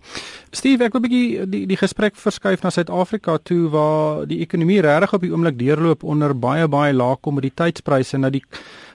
Steve, 0.50 0.84
ek 0.84 0.93
wil 0.93 1.00
'n 1.00 1.08
bietjie 1.08 1.46
die 1.49 1.67
die 1.67 1.81
gesprek 1.81 2.17
verskuif 2.17 2.62
na 2.62 2.70
Suid-Afrika 2.70 3.38
toe 3.38 3.69
waar 3.70 4.26
die 4.26 4.40
ekonomie 4.40 4.81
regtig 4.81 5.14
op 5.14 5.20
die 5.20 5.32
oomblik 5.32 5.58
deurloop 5.58 6.05
onder 6.05 6.35
baie 6.35 6.69
baie 6.69 6.93
lae 6.93 7.17
kommoditeitspryse. 7.17 8.19
Nou 8.19 8.31
die 8.31 8.44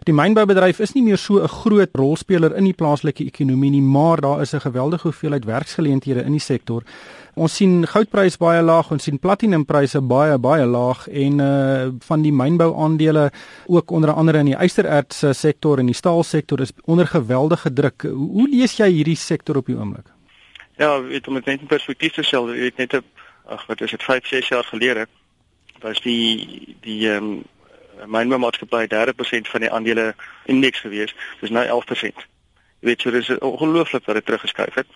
die 0.08 0.16
mynboubedryf 0.16 0.80
is 0.84 0.94
nie 0.96 1.04
meer 1.04 1.18
so 1.18 1.42
'n 1.44 1.48
groot 1.48 1.90
rolspeler 1.96 2.56
in 2.56 2.64
die 2.64 2.74
plaaslike 2.74 3.26
ekonomie 3.26 3.72
nie, 3.72 3.82
maar 3.82 4.22
daar 4.22 4.42
is 4.42 4.54
'n 4.54 4.60
geweldige 4.60 5.08
hoeveelheid 5.08 5.46
werksgeleenthede 5.46 6.24
in 6.24 6.32
die 6.32 6.40
sektor. 6.40 6.84
Ons 7.36 7.56
sien 7.56 7.86
goudprys 7.86 8.38
baie 8.38 8.62
laag, 8.62 8.92
ons 8.92 9.04
sien 9.04 9.20
platinumpryse 9.20 10.02
baie 10.02 10.38
baie 10.38 10.66
laag 10.66 11.08
en 11.08 11.40
uh 11.40 11.92
van 12.00 12.22
die 12.22 12.32
mynbou 12.32 12.74
aandele 12.76 13.32
ook 13.68 13.92
onder 13.92 14.12
andere 14.12 14.40
in 14.40 14.46
die 14.46 14.64
ystererts 14.64 15.24
sektor 15.32 15.80
en 15.80 15.86
die 15.86 15.96
staalsektor 15.96 16.62
is 16.62 16.72
onder 16.86 17.08
geweldige 17.08 17.74
druk. 17.74 18.02
Hoe, 18.02 18.48
lees 18.50 18.78
jy 18.78 18.90
hierdie 18.92 19.16
sektor 19.16 19.58
op 19.58 19.66
die 19.66 19.76
oomblik? 19.76 20.08
Ja, 20.78 21.02
weet 21.02 21.28
om 21.28 21.34
dit 21.34 21.46
net 21.46 21.62
in 21.62 21.68
perspektief 21.68 22.14
te 22.14 22.24
stel, 22.24 22.48
weet 22.48 22.78
net 22.78 23.02
ag 23.46 23.66
wat 23.68 23.82
is 23.82 23.92
dit 23.92 24.04
5, 24.04 24.28
6 24.28 24.48
jaar 24.48 24.64
gelede 24.64 25.06
was 25.82 26.02
die 26.02 26.76
die 26.82 27.10
ehm 27.10 27.24
um, 27.24 27.44
mynboumaatskappy 28.06 28.88
30% 28.94 29.50
van 29.52 29.62
die 29.62 29.72
aandele 29.72 30.16
indeks 30.46 30.80
gewees, 30.80 31.16
dis 31.42 31.50
nou 31.50 31.66
11%. 31.66 32.26
Jy 32.80 32.90
weet, 32.90 33.02
so 33.02 33.12
dis 33.12 33.38
ongelooflik 33.38 34.06
wat 34.06 34.16
dit 34.16 34.26
teruggeskuif 34.26 34.74
het. 34.74 34.88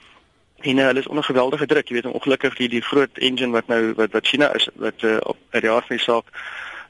En 0.62 0.78
uh, 0.78 0.86
hulle 0.86 1.00
is 1.00 1.08
onder 1.08 1.24
geweldige 1.24 1.66
druk. 1.66 1.88
Jy 1.88 1.94
weet 1.94 2.14
ongelukkig 2.14 2.56
die 2.56 2.70
die 2.70 2.82
groot 2.82 3.18
engine 3.18 3.52
wat 3.52 3.68
nou 3.68 3.94
wat 3.94 4.12
wat 4.12 4.28
China 4.28 4.54
is 4.54 4.70
wat 4.76 5.02
uh, 5.02 5.18
op 5.22 5.38
die 5.50 5.62
jaar 5.62 5.86
van 5.88 5.96
die 5.96 6.06
saak 6.06 6.26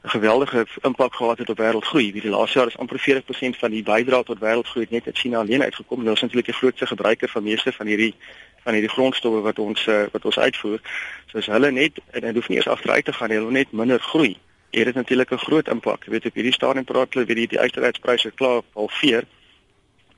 'n 0.02 0.08
geweldige 0.08 0.66
impak 0.82 1.14
gehad 1.14 1.38
het 1.38 1.48
op 1.48 1.58
wêreldgroei. 1.58 2.12
Wie 2.12 2.20
die 2.20 2.30
laaste 2.30 2.58
jaar 2.58 2.68
is 2.68 2.76
amper 2.76 3.00
40% 3.00 3.58
van 3.58 3.70
die 3.70 3.82
bydrae 3.82 4.22
tot 4.22 4.38
wêreldgroei 4.38 4.86
net 4.90 5.06
uit 5.06 5.18
China 5.18 5.38
alleen 5.38 5.62
uitgekom. 5.62 5.98
Hulle 5.98 6.12
is 6.12 6.20
natuurlik 6.20 6.46
die 6.46 6.54
grootste 6.54 6.86
gebruiker 6.86 7.28
van 7.28 7.42
meeste 7.42 7.72
van 7.72 7.86
hierdie 7.86 8.14
van 8.62 8.72
hierdie 8.72 8.90
grondstowwe 8.90 9.40
wat 9.40 9.58
ons 9.58 9.86
uh, 9.86 10.02
wat 10.12 10.24
ons 10.24 10.38
uitvoer. 10.38 10.80
So 11.26 11.38
as 11.38 11.46
hulle 11.46 11.70
net 11.70 11.98
en 12.10 12.20
dit 12.20 12.34
hoef 12.34 12.48
nie 12.48 12.56
eens 12.56 12.68
agteruit 12.68 13.04
te 13.04 13.12
gaan 13.12 13.30
hulle 13.30 13.50
net 13.50 13.72
minder 13.72 14.00
groei 14.00 14.36
het 14.80 14.84
dit 14.84 14.94
natuurlik 14.94 15.30
'n 15.32 15.44
groot 15.46 15.68
impak 15.68 16.04
jy 16.04 16.10
weet 16.10 16.26
op 16.26 16.34
hierdie 16.34 16.52
stadium 16.52 16.84
praat 16.84 17.14
hulle 17.14 17.26
weet 17.26 17.36
die, 17.36 17.48
die 17.48 17.60
uitstryspryse 17.60 18.30
klaar 18.30 18.62
halveer 18.74 19.24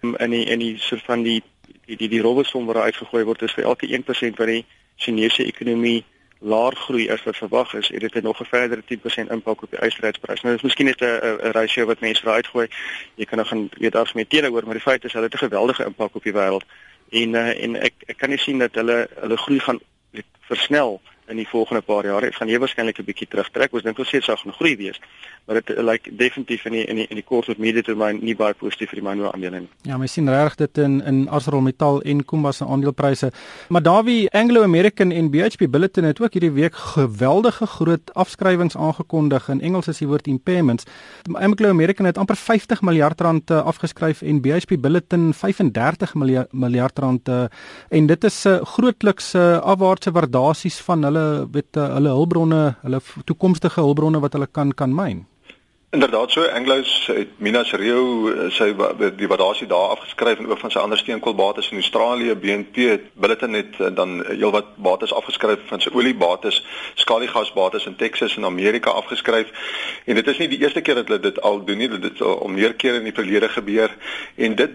in 0.00 0.30
die 0.30 0.44
in 0.44 0.58
die 0.58 0.78
soort 0.78 1.04
van 1.04 1.23
die 1.23 1.42
die 1.87 1.96
die 1.96 2.08
die 2.08 2.20
robbesom 2.20 2.66
wat 2.66 2.76
uitgegooi 2.76 3.25
word 3.25 3.42
is 3.42 3.52
vir 3.52 3.64
elke 3.64 3.87
1% 3.87 4.37
van 4.37 4.46
die 4.46 4.64
Chinese 4.96 5.44
ekonomie 5.44 6.04
laer 6.44 6.76
groei 6.76 7.08
as 7.11 7.23
wat 7.25 7.37
verwag 7.37 7.75
is, 7.75 7.88
het 7.88 8.00
dit 8.00 8.23
nog 8.23 8.40
'n 8.40 8.44
verdere 8.44 8.82
10% 8.84 9.30
impak 9.30 9.62
op 9.62 9.70
die 9.70 9.78
eisterheidsprys. 9.78 10.40
Nou 10.42 10.54
dis 10.54 10.62
miskien 10.62 10.87
net 10.87 11.00
'n 11.00 11.04
'n 11.04 11.52
ratio 11.52 11.87
wat 11.87 12.00
mense 12.00 12.25
raai 12.25 12.37
uitgooi. 12.37 12.68
Jy 13.14 13.25
kan 13.25 13.38
nog 13.38 13.49
gaan 13.49 13.68
weet 13.70 13.96
as 13.96 14.12
meer 14.12 14.26
teenoor, 14.26 14.64
maar 14.64 14.75
die 14.75 14.82
feit 14.82 15.04
is 15.04 15.12
hulle 15.12 15.25
het 15.25 15.34
'n 15.34 15.46
geweldige 15.46 15.84
impak 15.84 16.14
op 16.14 16.23
die 16.23 16.32
wêreld. 16.32 16.64
En 17.11 17.34
uh, 17.34 17.62
en 17.62 17.76
ek 17.76 17.92
ek 18.06 18.16
kan 18.16 18.28
nie 18.28 18.38
sien 18.38 18.58
dat 18.58 18.75
hulle 18.75 19.08
hulle 19.20 19.37
groei 19.37 19.58
gaan 19.61 19.80
versnel 20.40 21.00
in 21.28 21.37
die 21.37 21.49
volgende 21.49 21.83
paar 21.83 22.04
jare. 22.04 22.28
Dit 22.28 22.37
gaan 22.37 22.49
jy 22.49 22.59
waarskynlik 22.59 22.99
'n 22.99 23.04
bietjie 23.04 23.28
terugtrek. 23.28 23.73
Ons 23.73 23.83
dink 23.83 23.99
ons 23.99 24.09
sê 24.09 24.21
dit 24.21 24.25
sal 24.25 24.37
gaan 24.37 24.52
groei 24.52 24.76
wees, 24.76 25.00
maar 25.47 25.61
dit 25.61 25.69
lyk 25.69 25.85
like, 25.87 26.16
definitief 26.16 26.64
in 26.64 26.73
die, 26.73 26.85
in 26.85 26.97
die 26.97 27.07
in 27.09 27.16
die 27.16 27.25
kort 27.25 27.47
tot 27.47 27.59
medium 27.59 27.83
termyn 27.83 28.19
nie 28.23 28.35
baie 28.35 28.54
positief 28.54 28.90
vir 28.90 29.00
die 29.00 29.09
mynbou 29.09 29.33
aandele 29.33 29.61
nie. 29.61 29.69
Ja, 29.83 29.97
mens 29.97 30.12
sien 30.12 30.28
regtig 30.28 30.57
dit 30.57 30.78
in 30.78 31.00
in 31.02 31.28
ArcelorMittal 31.28 32.02
en 32.02 32.25
Kumba 32.25 32.52
se 32.52 32.64
aandelepryse. 32.64 33.33
Maar 33.69 33.83
Dawie 33.83 34.31
Anglo 34.31 34.62
American 34.62 35.11
en 35.11 35.31
BHP 35.31 35.71
Billiton 35.71 36.04
het 36.04 36.21
ook 36.21 36.33
hierdie 36.33 36.52
week 36.52 36.75
geweldige 36.75 37.66
groot 37.66 38.14
afskrywings 38.14 38.76
aangekondig. 38.76 39.49
In 39.49 39.61
Engels 39.61 39.88
is 39.88 39.99
die 39.99 40.09
woord 40.09 40.26
impairments. 40.26 40.85
Anglo 41.33 41.69
American 41.69 42.07
het 42.07 42.19
amper 42.19 42.37
50 42.37 42.83
miljard 42.83 43.21
rand 43.21 43.50
eh, 43.50 43.64
afgeskryf 43.64 44.23
en 44.23 44.40
BHP 44.40 44.81
Billiton 44.81 45.35
35 45.35 46.14
miljard 46.50 46.99
rand 46.99 47.28
eh, 47.28 47.45
en 47.88 48.07
dit 48.07 48.25
is 48.25 48.45
'n 48.45 48.49
uh, 48.49 48.64
grootliks 48.64 49.35
afwaartse 49.35 50.11
waardasies 50.11 50.81
van 50.81 51.02
hulle 51.02 51.13
weet 51.52 51.76
uh, 51.76 51.92
hulle 51.94 52.16
hulpbronne, 52.16 52.62
hulle 52.83 53.00
toekomstige 53.25 53.80
hulpbronne 53.80 54.21
wat 54.21 54.33
hulle 54.33 54.50
kan 54.50 54.75
kan 54.75 54.94
myn. 54.94 55.25
Inderdaad 55.94 56.30
so 56.30 56.42
Anglos 56.42 57.06
het 57.06 57.28
Minas 57.38 57.71
Rio 57.73 58.28
eh, 58.28 58.49
sy 58.50 58.73
die 59.14 59.28
waardasie 59.30 59.68
daar 59.71 59.92
afgeskryf 59.94 60.40
en 60.42 60.49
ook 60.50 60.59
van 60.59 60.73
sy 60.75 60.80
ander 60.83 60.99
steenkoolbates 60.99 61.68
in 61.71 61.78
Australië 61.78 62.35
BNP 62.35 62.87
het 62.90 63.04
Billiton 63.14 63.54
het 63.54 63.78
eh, 63.78 63.92
dan 63.94 64.16
heelwat 64.26 64.73
bates 64.83 65.14
afgeskryf 65.14 65.62
van 65.71 65.85
sy 65.85 65.92
oliebates 65.94 66.59
skaliegasbates 66.99 67.87
in 67.87 67.94
Texas 68.00 68.35
en 68.37 68.49
Amerika 68.49 68.90
afgeskryf 68.90 69.52
en 70.04 70.18
dit 70.18 70.33
is 70.35 70.42
nie 70.42 70.50
die 70.56 70.59
eerste 70.66 70.83
keer 70.83 70.99
dat 70.99 71.12
hulle 71.12 71.23
dit 71.28 71.38
al 71.40 71.62
doen 71.64 71.78
nie 71.78 71.90
dit 71.94 72.23
al 72.26 72.50
meer 72.50 72.75
kere 72.75 72.99
in 72.99 73.06
die 73.12 73.14
verlede 73.14 73.52
gebeur 73.54 73.94
en 74.35 74.59
dit 74.64 74.75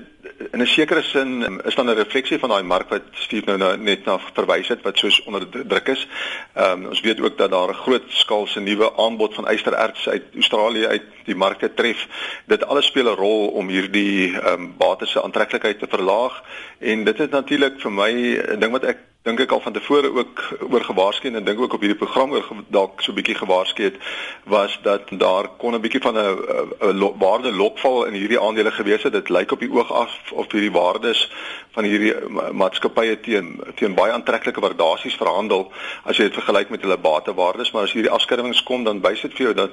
in 0.52 0.62
'n 0.62 0.68
sekere 0.68 1.02
sin 1.02 1.42
um, 1.42 1.60
is 1.66 1.76
dan 1.76 1.90
'n 1.90 1.96
refleksie 1.96 2.40
van 2.40 2.50
daai 2.50 2.64
mark 2.64 2.90
wat 2.90 3.02
Steve 3.12 3.46
nou, 3.46 3.58
nou 3.58 3.78
net 3.78 4.06
na 4.06 4.20
verwys 4.34 4.68
het 4.68 4.82
wat 4.82 4.98
soos 4.98 5.24
onder 5.24 5.50
druk 5.50 5.88
is. 5.88 6.08
Ehm 6.54 6.72
um, 6.72 6.88
ons 6.88 7.02
weet 7.02 7.22
ook 7.22 7.38
dat 7.38 7.52
daar 7.52 7.70
'n 7.70 7.82
groot 7.86 8.04
skaalse 8.08 8.60
nuwe 8.60 8.98
aanbod 8.98 9.34
van 9.34 9.50
ystererts 9.52 10.10
uit 10.10 10.24
Australië 10.34 10.88
uit 10.88 11.04
die 11.26 11.36
markte 11.36 11.74
tref. 11.74 12.08
Dit 12.46 12.66
alles 12.66 12.86
speel 12.86 13.12
'n 13.12 13.16
rol 13.16 13.48
om 13.48 13.68
hierdie 13.68 14.40
ehm 14.40 14.54
um, 14.54 14.74
bates 14.78 15.12
se 15.12 15.24
aantreklikheid 15.24 15.80
te 15.80 15.88
verlaag 15.90 16.44
en 16.80 17.04
dit 17.04 17.20
is 17.20 17.30
natuurlik 17.30 17.82
vir 17.82 17.92
my 17.92 18.12
'n 18.12 18.60
ding 18.60 18.72
wat 18.72 18.84
ek 18.84 18.98
dink 19.28 19.42
ek 19.44 19.52
al 19.52 19.60
van 19.60 19.74
tevore 19.76 20.08
ook 20.16 20.42
oor 20.72 20.84
gewaarsku 20.88 21.28
en 21.28 21.44
dink 21.44 21.60
ook 21.60 21.74
op 21.76 21.82
hierdie 21.84 21.98
program 22.00 22.32
oor 22.32 22.46
dalk 22.72 23.02
so 23.04 23.12
'n 23.12 23.16
bietjie 23.16 23.36
gewaarsku 23.36 23.84
het 23.84 23.98
was 24.46 24.80
dat 24.84 25.12
daar 25.12 25.50
kon 25.60 25.76
'n 25.76 25.82
bietjie 25.82 26.02
van 26.02 26.16
'n 26.16 27.18
waarde 27.20 27.52
lokval 27.52 28.06
in 28.06 28.14
hierdie 28.14 28.40
aandele 28.40 28.72
gewees 28.72 29.04
het. 29.04 29.14
Dit 29.14 29.30
lyk 29.30 29.52
op 29.52 29.60
die 29.60 29.72
oog 29.72 29.92
af 29.92 30.32
of 30.32 30.52
hierdie 30.52 30.72
waardes 30.72 31.32
van 31.72 31.84
hierdie 31.84 32.14
maatskappye 32.52 33.20
teen 33.20 33.62
teen 33.76 33.94
baie 33.94 34.12
aantreklike 34.12 34.60
waardasies 34.60 35.16
verhandel 35.16 35.72
as 36.04 36.18
jy 36.18 36.24
dit 36.24 36.34
vergelyk 36.34 36.70
met 36.70 36.82
hulle 36.82 36.98
batewaardes, 36.98 37.72
maar 37.72 37.84
as 37.84 37.94
hierdie 37.94 38.12
afskrywings 38.12 38.64
kom 38.64 38.84
dan 38.84 39.02
wys 39.02 39.22
dit 39.22 39.34
vir 39.34 39.46
jou 39.46 39.54
dat 39.54 39.72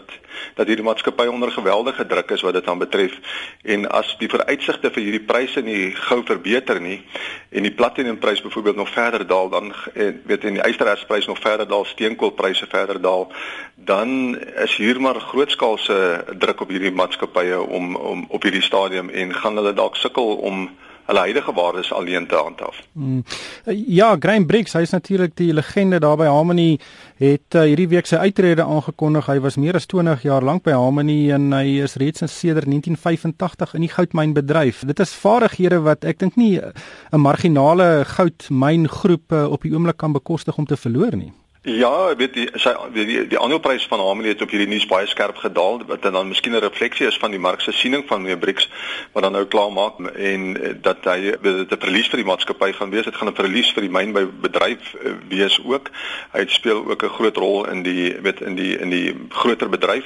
dat 0.54 0.66
hierdie 0.66 0.84
maatskappye 0.84 1.30
onder 1.30 1.50
geweldige 1.52 2.06
druk 2.06 2.30
is 2.30 2.42
wat 2.42 2.52
dit 2.52 2.68
aan 2.68 2.78
betref. 2.78 3.12
En 3.62 3.88
as 3.88 4.16
die 4.18 4.28
vooruitsigte 4.28 4.90
vir 4.90 5.02
hierdie 5.02 5.26
pryse 5.26 5.60
nie 5.60 5.94
gou 5.94 6.22
verbeter 6.24 6.80
nie 6.80 7.00
en 7.50 7.62
die 7.62 7.74
platineumprys 7.74 8.42
byvoorbeeld 8.42 8.76
nog 8.76 8.90
verder 8.90 9.26
daal 9.37 9.49
dan 9.49 9.73
en 9.95 10.23
weet 10.25 10.45
en 10.45 10.57
die 10.59 10.66
ysterertsprys 10.69 11.26
nog 11.26 11.38
verder 11.38 11.69
daal, 11.69 11.85
steenkoolpryse 11.85 12.66
verder 12.69 13.00
daal, 13.00 13.28
dan 13.75 14.38
is 14.64 14.76
hier 14.76 15.00
maar 15.00 15.21
grootskaalse 15.21 16.25
druk 16.38 16.61
op 16.61 16.73
hierdie 16.73 16.93
maatskappye 16.93 17.61
om 17.61 17.95
om 17.97 18.26
op 18.28 18.43
hierdie 18.43 18.64
stadium 18.64 19.09
en 19.09 19.35
gaan 19.35 19.57
hulle 19.61 19.73
dalk 19.73 19.97
sukkel 19.97 20.37
om 20.50 20.69
hulle 21.06 21.22
huidige 21.26 21.52
waardes 21.54 21.92
alleen 21.92 22.26
te 22.26 22.34
handhaaf. 22.34 22.80
Hmm. 22.92 23.25
Ja, 23.86 24.16
Graham 24.18 24.46
Briggs, 24.46 24.75
hy 24.75 24.82
is 24.86 24.94
natuurlik 24.94 25.36
die 25.38 25.52
legende 25.54 26.00
daar 26.02 26.18
by 26.18 26.26
Harmony 26.30 26.78
het 27.20 27.54
uh, 27.54 27.62
hierdie 27.68 27.88
week 27.94 28.08
sy 28.10 28.18
uittrede 28.20 28.66
aangekondig. 28.66 29.30
Hy 29.30 29.38
was 29.44 29.58
meer 29.60 29.78
as 29.78 29.86
20 29.90 30.26
jaar 30.26 30.44
lank 30.44 30.66
by 30.66 30.75
Harmony 30.76 31.30
en 31.34 31.52
hy 31.56 31.78
is 31.86 31.96
reeds 32.00 32.25
sedert 32.26 32.66
1985 32.66 33.75
in 33.78 33.86
die 33.86 33.92
goudmynbedryf. 33.94 34.82
Dit 34.90 35.00
is 35.00 35.14
vaardighede 35.14 35.80
wat 35.86 36.04
ek 36.04 36.20
dink 36.25 36.36
nie 36.36 36.58
'n 36.60 37.20
marginale 37.20 38.04
goudmyngroep 38.04 39.32
uh, 39.32 39.46
op 39.50 39.62
die 39.62 39.72
oomblik 39.72 39.96
kan 39.96 40.12
bekostig 40.12 40.58
om 40.58 40.66
te 40.66 40.76
verloor 40.76 41.16
nie. 41.16 41.32
Ja, 41.66 42.14
weet 42.14 42.35
die 42.37 42.44
sy 42.62 42.70
die 42.94 43.04
die, 43.08 43.23
die 43.26 43.38
aandeleprys 43.42 43.88
van 43.90 43.99
Harmony 43.99 44.30
het 44.30 44.42
op 44.44 44.52
hierdie 44.54 44.68
nuus 44.70 44.85
baie 44.87 45.08
skerp 45.11 45.40
gedaal 45.42 45.80
wat 45.88 46.04
dan 46.04 46.28
miskien 46.28 46.54
'n 46.54 46.62
refleksie 46.62 47.06
is 47.06 47.18
van 47.18 47.30
die 47.35 47.40
mark 47.42 47.61
se 47.61 47.73
siening 47.73 48.04
van 48.06 48.23
meneer 48.23 48.38
Brix 48.38 48.68
wat 49.12 49.23
dan 49.23 49.32
nou 49.32 49.44
klaar 49.44 49.73
maak 49.73 49.99
en 49.99 50.62
eh, 50.62 50.75
dat 50.80 51.02
hy 51.02 51.35
dit 51.42 51.73
'n 51.73 51.80
verlies 51.80 52.06
vir 52.06 52.23
die 52.23 52.26
maatskappy 52.26 52.73
gaan 52.73 52.90
wees. 52.90 53.04
Dit 53.04 53.16
gaan 53.16 53.28
'n 53.28 53.35
verlies 53.35 53.73
vir 53.73 53.82
die 53.82 53.90
myn 53.90 54.12
by 54.12 54.25
bedryf 54.40 54.94
eh, 54.94 55.11
wees 55.28 55.58
ook. 55.64 55.90
Hy 56.32 56.44
speel 56.46 56.87
ook 56.87 57.02
'n 57.02 57.16
groot 57.18 57.37
rol 57.37 57.66
in 57.66 57.82
die 57.82 58.14
weet 58.23 58.40
in 58.40 58.54
die 58.54 58.78
in 58.78 58.90
die 58.90 59.26
groter 59.28 59.68
bedryf 59.68 60.04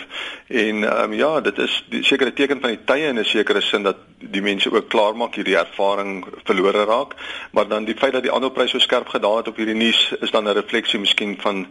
en 0.49 0.85
ehm 0.85 1.13
um, 1.13 1.13
ja, 1.13 1.41
dit 1.41 1.59
is 1.59 1.85
die 1.91 2.03
sekere 2.03 2.33
teken 2.33 2.61
van 2.61 2.71
die 2.71 2.85
tye 2.85 3.09
in 3.09 3.19
'n 3.19 3.25
sekere 3.25 3.61
sin 3.61 3.83
dat 3.83 3.97
die 4.19 4.43
mense 4.43 4.73
ook 4.73 4.89
klaar 4.89 5.17
maak 5.17 5.35
hierdie 5.35 5.57
ervaring 5.57 6.25
verlore 6.45 6.85
raak, 6.85 7.15
maar 7.53 7.69
dan 7.69 7.85
die 7.85 7.97
feit 7.97 8.13
dat 8.13 8.23
die 8.23 8.33
aandeleprys 8.33 8.71
so 8.71 8.79
skerp 8.79 9.09
gedaal 9.09 9.37
het 9.37 9.49
op 9.49 9.57
hierdie 9.57 9.75
nuus 9.75 10.13
is 10.21 10.31
dan 10.31 10.49
'n 10.49 10.53
refleksie 10.53 10.99
miskien 10.99 11.37
van 11.41 11.50
van 11.51 11.67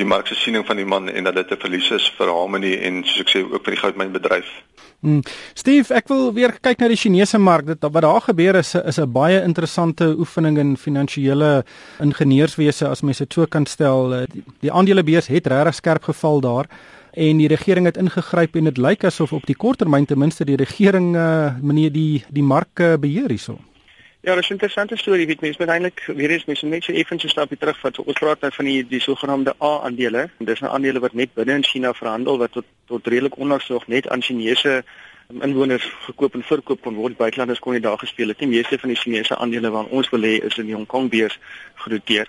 die 0.00 0.06
mark 0.08 0.28
se 0.28 0.36
siening 0.38 0.66
van 0.68 0.80
die 0.80 0.88
man 0.88 1.08
en 1.08 1.24
dat 1.24 1.34
dit 1.40 1.50
'n 1.50 1.60
verlies 1.64 1.90
is 1.90 2.12
vir 2.18 2.28
Harmony 2.28 2.74
en 2.86 3.02
soos 3.04 3.20
ek 3.20 3.32
sê 3.34 3.40
ook 3.42 3.64
vir 3.64 3.74
die 3.74 3.82
goudmynbedryf. 3.84 4.50
Hmm. 5.02 5.22
Steve, 5.54 5.94
ek 5.94 6.08
wil 6.08 6.32
weer 6.32 6.52
kyk 6.60 6.78
na 6.78 6.88
die 6.88 6.96
Chinese 6.96 7.38
mark. 7.38 7.66
Dit 7.66 7.82
wat 7.82 8.02
daar 8.02 8.20
gebeur 8.20 8.54
is 8.54 8.74
is 8.74 8.98
'n 8.98 9.12
baie 9.12 9.42
interessante 9.42 10.14
oefening 10.18 10.58
in 10.58 10.76
finansiële 10.76 11.64
ingenieurswese 12.00 12.88
as 12.88 13.02
mens 13.02 13.18
dit 13.18 13.32
so 13.32 13.46
kan 13.46 13.66
stel. 13.66 14.26
Die, 14.32 14.44
die 14.60 14.72
aandelebeurs 14.72 15.26
het 15.26 15.46
regtig 15.46 15.74
skerp 15.74 16.02
geval 16.04 16.40
daar 16.40 16.66
en 17.12 17.36
die 17.36 17.48
regering 17.48 17.86
het 17.86 17.96
ingegryp 17.96 18.56
en 18.56 18.64
dit 18.64 18.78
lyk 18.78 19.04
asof 19.04 19.32
op 19.32 19.46
die 19.46 19.56
korttermyn 19.56 20.06
ten 20.06 20.18
minste 20.18 20.44
die 20.44 20.56
regering 20.56 21.16
uh, 21.16 21.52
meneer 21.60 21.92
die 21.92 22.24
die 22.30 22.42
mark 22.42 22.80
uh, 22.80 22.94
beheer 22.96 23.28
hierso. 23.28 23.58
Ja, 24.24 24.34
dis 24.34 24.48
'n 24.48 24.52
interessante 24.52 24.96
storie. 24.96 25.26
Weet 25.26 25.40
mense, 25.40 25.58
maar 25.58 25.74
eintlik 25.74 26.02
weer 26.06 26.30
eens 26.30 26.44
mense 26.44 26.66
net 26.66 26.84
so 26.84 26.92
effens 26.92 27.24
'n 27.24 27.28
stapie 27.28 27.56
terug 27.58 27.80
wat 27.80 27.98
ons 27.98 28.18
praat 28.18 28.40
nou 28.40 28.52
van 28.52 28.64
die 28.64 28.86
die 28.86 29.00
sogenaamde 29.00 29.54
A-aandele. 29.62 30.30
Dis 30.38 30.60
'n 30.60 30.64
nou 30.64 30.74
aandele 30.74 31.00
wat 31.00 31.12
net 31.12 31.34
binne 31.34 31.52
in 31.52 31.64
China 31.64 31.92
verhandel 31.92 32.38
wat 32.38 32.52
tot 32.52 32.64
tot 32.86 33.06
redelik 33.06 33.36
onlangs 33.36 33.68
nog 33.68 33.86
net 33.86 34.08
aan 34.08 34.22
Chinese 34.22 34.84
inwoners 35.40 35.92
gekoop 36.00 36.34
en 36.34 36.42
verkoop 36.42 36.80
kon 36.82 36.94
word. 36.94 37.16
Buitelanders 37.16 37.58
kon 37.58 37.72
nie 37.72 37.80
daar 37.80 37.98
gespeel 37.98 38.28
het 38.28 38.40
nie. 38.40 38.48
Meeste 38.48 38.78
van 38.78 38.88
die 38.88 38.98
Chinese 38.98 39.36
aandele 39.36 39.70
wat 39.70 39.88
ons 39.88 40.10
wil 40.10 40.20
hê 40.20 40.44
is 40.44 40.58
in 40.58 40.72
Hong 40.72 40.86
Kong 40.86 41.10
beurs 41.10 41.38
genoteer. 41.74 42.28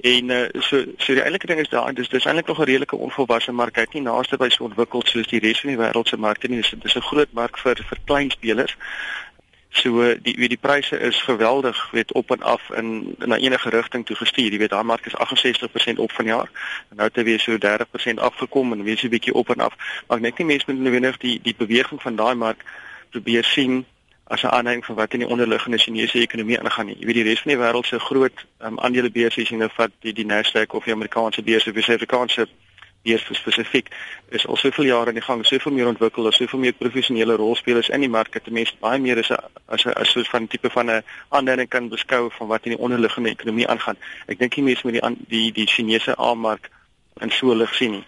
En 0.00 0.30
uh, 0.30 0.48
so 0.52 0.84
so 0.96 1.14
die 1.14 1.22
eintlike 1.22 1.46
ding 1.46 1.60
is 1.60 1.68
daar 1.68 1.94
dis 1.94 2.08
dis 2.08 2.24
eintlik 2.24 2.46
nog 2.46 2.58
'n 2.58 2.64
redelike 2.64 2.96
onvolwasse 2.96 3.52
mark. 3.52 3.74
Hy 3.74 3.80
het 3.80 3.92
nie 3.92 4.02
naaste 4.02 4.36
by 4.36 4.48
so 4.48 4.64
ontwikkel 4.64 5.02
soos 5.04 5.26
die 5.26 5.40
res 5.40 5.60
van 5.60 5.70
die 5.70 5.78
wêreld 5.78 6.08
se 6.08 6.16
markte 6.16 6.48
nie. 6.48 6.60
Dis 6.82 6.96
'n 6.96 7.00
groot 7.00 7.32
mark 7.32 7.58
vir 7.58 7.76
vir 7.88 7.98
klein 8.04 8.30
spelers. 8.30 8.76
So 9.72 10.02
die 10.14 10.34
wie 10.36 10.48
die 10.48 10.58
pryse 10.58 10.98
is 10.98 11.22
geweldig, 11.22 11.90
weet 11.90 12.12
op 12.12 12.30
en 12.30 12.42
af 12.42 12.70
in 12.70 13.14
na 13.18 13.36
enige 13.36 13.70
rigting 13.70 14.06
toe 14.06 14.16
gestuur. 14.16 14.50
Jy 14.50 14.58
weet 14.58 14.70
daai 14.70 14.84
mark 14.84 15.06
is 15.06 15.14
68% 15.14 16.02
op 16.02 16.12
vanjaar. 16.12 16.50
En 16.90 16.96
nou 16.96 17.06
het 17.08 17.16
hy 17.16 17.24
weer 17.24 17.40
so 17.40 17.58
30% 17.58 18.18
afgekom 18.18 18.72
en 18.72 18.82
weer 18.82 18.98
so 18.98 19.06
'n 19.06 19.10
bietjie 19.10 19.34
op 19.34 19.50
en 19.50 19.60
af. 19.60 19.74
Maar 20.06 20.18
ek 20.18 20.22
dink 20.22 20.38
nie 20.38 20.46
mense 20.46 20.64
moet 20.66 20.80
noodwendig 20.80 21.16
die 21.16 21.38
die 21.42 21.54
beweging 21.56 22.02
van 22.02 22.16
daai 22.16 22.34
mark 22.34 22.64
probeer 23.10 23.44
sien 23.44 23.86
as 24.24 24.42
'n 24.42 24.46
aanduiding 24.46 24.84
van 24.84 24.94
wat 24.94 25.12
in 25.12 25.18
die 25.18 25.28
onderliggende 25.28 25.78
Chinese 25.78 26.18
ekonomie 26.18 26.60
aangaan 26.60 26.86
nie. 26.86 26.96
Jy 26.98 27.06
weet 27.06 27.14
die 27.14 27.24
res 27.24 27.40
van 27.40 27.52
die 27.52 27.60
wêreld 27.60 27.86
se 27.86 27.98
groot 27.98 28.46
um, 28.62 28.78
aandelebeurse 28.78 29.44
sien 29.44 29.58
nou 29.58 29.70
vat 29.72 29.90
die 30.00 30.12
die 30.12 30.26
Nasdaq 30.26 30.74
of 30.74 30.84
die 30.84 30.92
Amerikaanse 30.92 31.42
beurse, 31.42 31.72
die 31.72 31.82
Suid-Afrikaanse 31.82 32.48
eers 33.02 33.24
spesifiek 33.32 33.88
is 34.28 34.46
al 34.46 34.56
soveel 34.56 34.84
jare 34.84 35.08
in 35.08 35.18
die 35.18 35.24
gang, 35.24 35.44
soveel 35.46 35.72
meer 35.72 35.88
ontwikkel, 35.88 36.22
daar's 36.22 36.36
soveel 36.36 36.58
meer 36.58 36.72
professionele 36.76 37.36
rolspelers 37.40 37.88
in 37.88 38.04
die 38.04 38.10
mark 38.12 38.32
dat 38.32 38.44
die 38.44 38.52
mense 38.52 38.76
baie 38.80 39.00
meer 39.00 39.18
as 39.18 39.30
'n 39.30 39.92
as 39.92 40.16
'n 40.16 40.24
van 40.24 40.46
tipe 40.46 40.70
van 40.70 40.90
'n 40.90 41.02
aanduiding 41.28 41.68
kan 41.68 41.88
beskou 41.88 42.30
van 42.30 42.46
wat 42.48 42.64
in 42.64 42.76
die 42.76 42.80
onderliggende 42.80 43.30
ekonomie 43.30 43.68
aangaan. 43.68 43.96
Ek 44.26 44.38
dink 44.38 44.54
die 44.54 44.64
mense 44.64 44.86
met 44.86 45.00
die 45.00 45.16
die 45.28 45.52
die 45.52 45.66
Chinese 45.66 46.16
aanmark 46.16 46.70
in 47.20 47.30
so 47.30 47.54
lig 47.54 47.74
sien 47.74 47.90
nie. 47.90 48.04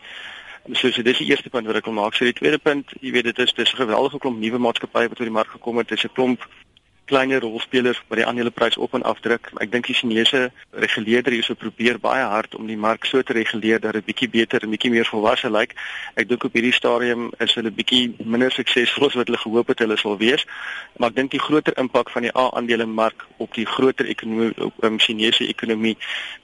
So 0.75 0.91
so 0.91 1.03
dis 1.03 1.19
die 1.19 1.27
eerste 1.27 1.51
punt 1.51 1.67
wat 1.67 1.77
ek 1.77 1.85
wil 1.85 1.95
maak. 1.95 2.15
So 2.15 2.25
die 2.25 2.33
tweede 2.33 2.59
punt, 2.59 2.93
jy 3.01 3.11
weet 3.13 3.25
dit 3.25 3.39
is 3.39 3.53
dis 3.53 3.73
'n 3.73 3.77
geweldige 3.77 4.19
klomp 4.19 4.39
nuwe 4.39 4.59
maatskappye 4.59 5.09
wat 5.09 5.19
op 5.19 5.27
die 5.27 5.31
mark 5.31 5.49
gekom 5.49 5.77
het. 5.77 5.89
Dit 5.89 5.99
is 5.99 6.05
'n 6.05 6.15
klomp 6.15 6.47
kleiner 7.13 7.45
rolspelers 7.45 8.01
wat 8.09 8.21
die 8.21 8.27
aandeleprys 8.27 8.79
op 8.81 8.95
en 8.97 9.05
af 9.09 9.21
druk. 9.25 9.51
Ek 9.61 9.73
dink 9.73 9.89
die 9.91 9.97
Chinese 9.97 10.47
reguleerder 10.85 11.35
hierso 11.37 11.57
probeer 11.59 11.99
baie 12.01 12.25
hard 12.33 12.57
om 12.57 12.71
die 12.71 12.79
mark 12.81 13.05
so 13.09 13.21
te 13.23 13.37
reguleer 13.37 13.83
dat 13.85 13.99
dit 13.99 14.07
bietjie 14.09 14.31
beter 14.33 14.65
en 14.65 14.73
bietjie 14.73 14.93
meer 14.95 15.09
volwasse 15.09 15.51
lyk. 15.53 15.77
Ek 16.17 16.31
dink 16.31 16.47
op 16.49 16.57
hierdie 16.57 16.73
stadium 16.77 17.29
is 17.45 17.55
hulle 17.59 17.75
bietjie 17.75 18.15
minder 18.25 18.53
suksesvol 18.55 19.11
as 19.11 19.19
wat 19.21 19.29
hulle 19.29 19.43
gehoop 19.45 19.75
het 19.75 19.85
hulle 19.85 20.01
sal 20.01 20.17
wees. 20.23 20.47
Maar 20.97 21.13
ek 21.13 21.21
dink 21.21 21.37
die 21.37 21.43
groter 21.43 21.77
impak 21.85 22.13
van 22.15 22.29
die 22.29 22.33
A-aandelemark 22.33 23.27
op 23.45 23.53
die 23.59 23.69
groter 23.69 24.09
ekonomie 24.09 24.53
op 24.65 24.85
um, 24.87 24.99
Chinese 25.03 25.49
ekonomie 25.49 25.97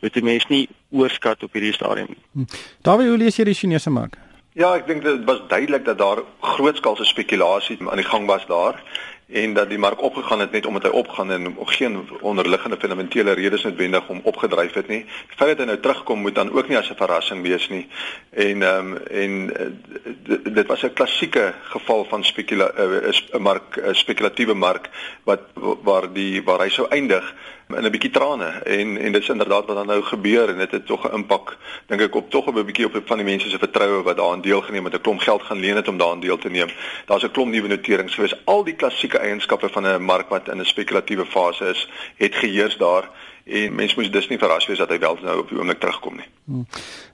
moet 0.02 0.14
die 0.14 0.24
mense 0.24 0.52
nie 0.52 0.64
oorskat 0.92 1.44
op 1.44 1.56
hierdie 1.56 1.76
stadium 1.76 2.12
nie. 2.12 2.24
Hm. 2.36 2.48
Dawie, 2.84 3.08
hoe 3.08 3.20
lees 3.20 3.40
jy 3.40 3.48
die 3.48 3.56
Chinese 3.56 3.92
mark? 3.92 4.20
Ja, 4.58 4.72
ek 4.74 4.88
dink 4.88 5.04
dit 5.06 5.22
was 5.28 5.44
duidelik 5.46 5.84
dat 5.86 6.00
daar 6.00 6.24
grootskaalse 6.42 7.06
spekulasie 7.06 7.78
aan 7.86 8.00
die 8.00 8.08
gang 8.08 8.26
was 8.26 8.44
daar 8.48 8.80
en 9.28 9.54
dat 9.54 9.68
die 9.68 9.78
mark 9.78 10.02
opgegaan 10.02 10.40
het 10.40 10.50
net 10.50 10.66
omdat 10.66 10.82
hy 10.82 10.88
opgaan 10.88 11.30
en 11.30 11.56
geen 11.64 12.08
onderliggende 12.20 12.76
fundamentele 12.80 13.32
redes 13.32 13.62
noodwendig 13.62 14.08
om 14.08 14.20
opgedryf 14.22 14.72
het 14.72 14.88
nie. 14.88 15.04
Die 15.04 15.36
feit 15.36 15.50
dat 15.50 15.58
hy 15.58 15.64
nou 15.64 15.80
terugkom 15.80 16.20
moet 16.24 16.34
dan 16.34 16.52
ook 16.52 16.68
nie 16.68 16.78
as 16.78 16.88
'n 16.90 16.96
verrassing 16.96 17.42
wees 17.42 17.68
nie. 17.68 17.88
En 18.30 18.62
ehm 18.62 18.92
um, 18.92 18.96
en 18.96 19.32
uh, 19.52 20.36
dit 20.52 20.66
was 20.66 20.82
'n 20.82 20.92
klassieke 20.92 21.54
geval 21.62 22.04
van 22.04 22.24
spekula 22.24 22.72
'n 22.76 23.12
uh, 23.34 23.40
mark 23.40 23.76
'n 23.76 23.94
spekulatiewe 23.94 24.54
mark 24.54 24.88
wat 25.24 25.40
waar 25.82 26.12
die 26.12 26.42
waar 26.42 26.60
hy 26.60 26.68
sou 26.68 26.88
eindig 26.88 27.34
in 27.76 27.84
'n 27.84 27.90
bietjie 27.90 28.10
trane 28.10 28.48
en 28.64 28.96
en 28.96 29.12
dit 29.12 29.22
is 29.22 29.28
inderdaad 29.28 29.66
wat 29.66 29.76
dan 29.76 29.86
nou 29.86 30.02
gebeur 30.02 30.48
en 30.48 30.58
dit 30.58 30.70
het 30.70 30.86
tog 30.86 31.04
'n 31.04 31.14
impak 31.14 31.56
dink 31.86 32.00
ek 32.00 32.14
op 32.14 32.30
tog 32.30 32.46
'n 32.46 32.64
bietjie 32.64 32.86
op 32.86 33.02
van 33.04 33.16
die 33.16 33.26
mense 33.26 33.50
se 33.50 33.58
vertroue 33.58 34.02
wat 34.02 34.16
daaraan 34.16 34.40
deelgeneem 34.40 34.84
het, 34.84 34.94
'n 34.94 35.00
klomp 35.00 35.20
geld 35.20 35.42
gaan 35.42 35.60
leen 35.60 35.76
het 35.76 35.88
om 35.88 35.98
daaraan 35.98 36.20
deel 36.20 36.38
te 36.38 36.50
neem. 36.50 36.68
Daar's 37.06 37.24
'n 37.24 37.30
klomp 37.30 37.52
nuwe 37.52 37.68
noterings 37.68 38.14
gewees. 38.14 38.44
Al 38.44 38.64
die 38.64 38.74
klassieke 38.74 39.18
eienskappe 39.18 39.68
van 39.68 39.86
'n 39.86 40.02
mark 40.02 40.28
wat 40.28 40.48
in 40.48 40.60
'n 40.60 40.64
spekulatiewe 40.64 41.26
fase 41.26 41.64
is, 41.64 41.88
het 42.16 42.34
geheers 42.34 42.76
daar 42.76 43.10
en 43.44 43.74
mense 43.74 43.94
moes 43.96 44.10
dus 44.10 44.28
nie 44.28 44.38
verras 44.38 44.66
wees 44.66 44.78
dat 44.78 44.88
hy 44.88 44.98
wel 44.98 45.18
nou 45.22 45.38
op 45.38 45.48
die 45.48 45.58
oomblik 45.58 45.80
terugkom 45.80 46.16
nie. 46.20 46.28
Hmm. 46.44 46.66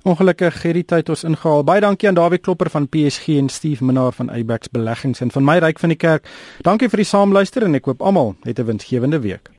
Ongelukkig 0.03 0.63
hierdie 0.63 0.85
tyd 0.85 1.09
ons 1.09 1.25
ingehaal. 1.25 1.65
Baie 1.65 1.81
dankie 1.81 2.09
aan 2.09 2.19
Dawie 2.19 2.39
Klopper 2.39 2.71
van 2.71 2.89
PSG 2.89 3.39
en 3.39 3.49
Steve 3.49 3.85
Minnar 3.85 4.13
van 4.13 4.31
Abax 4.31 4.69
Beleggings 4.69 5.21
en 5.21 5.31
van 5.31 5.45
my 5.45 5.59
ryk 5.59 5.79
van 5.79 5.95
die 5.95 5.99
kerk. 5.99 6.29
Dankie 6.67 6.89
vir 6.89 7.05
die 7.05 7.11
saamluister 7.11 7.63
en 7.63 7.75
ek 7.75 7.85
hoop 7.85 8.03
almal 8.03 8.35
het 8.43 8.59
'n 8.59 8.65
winsgewende 8.65 9.21
week. 9.21 9.55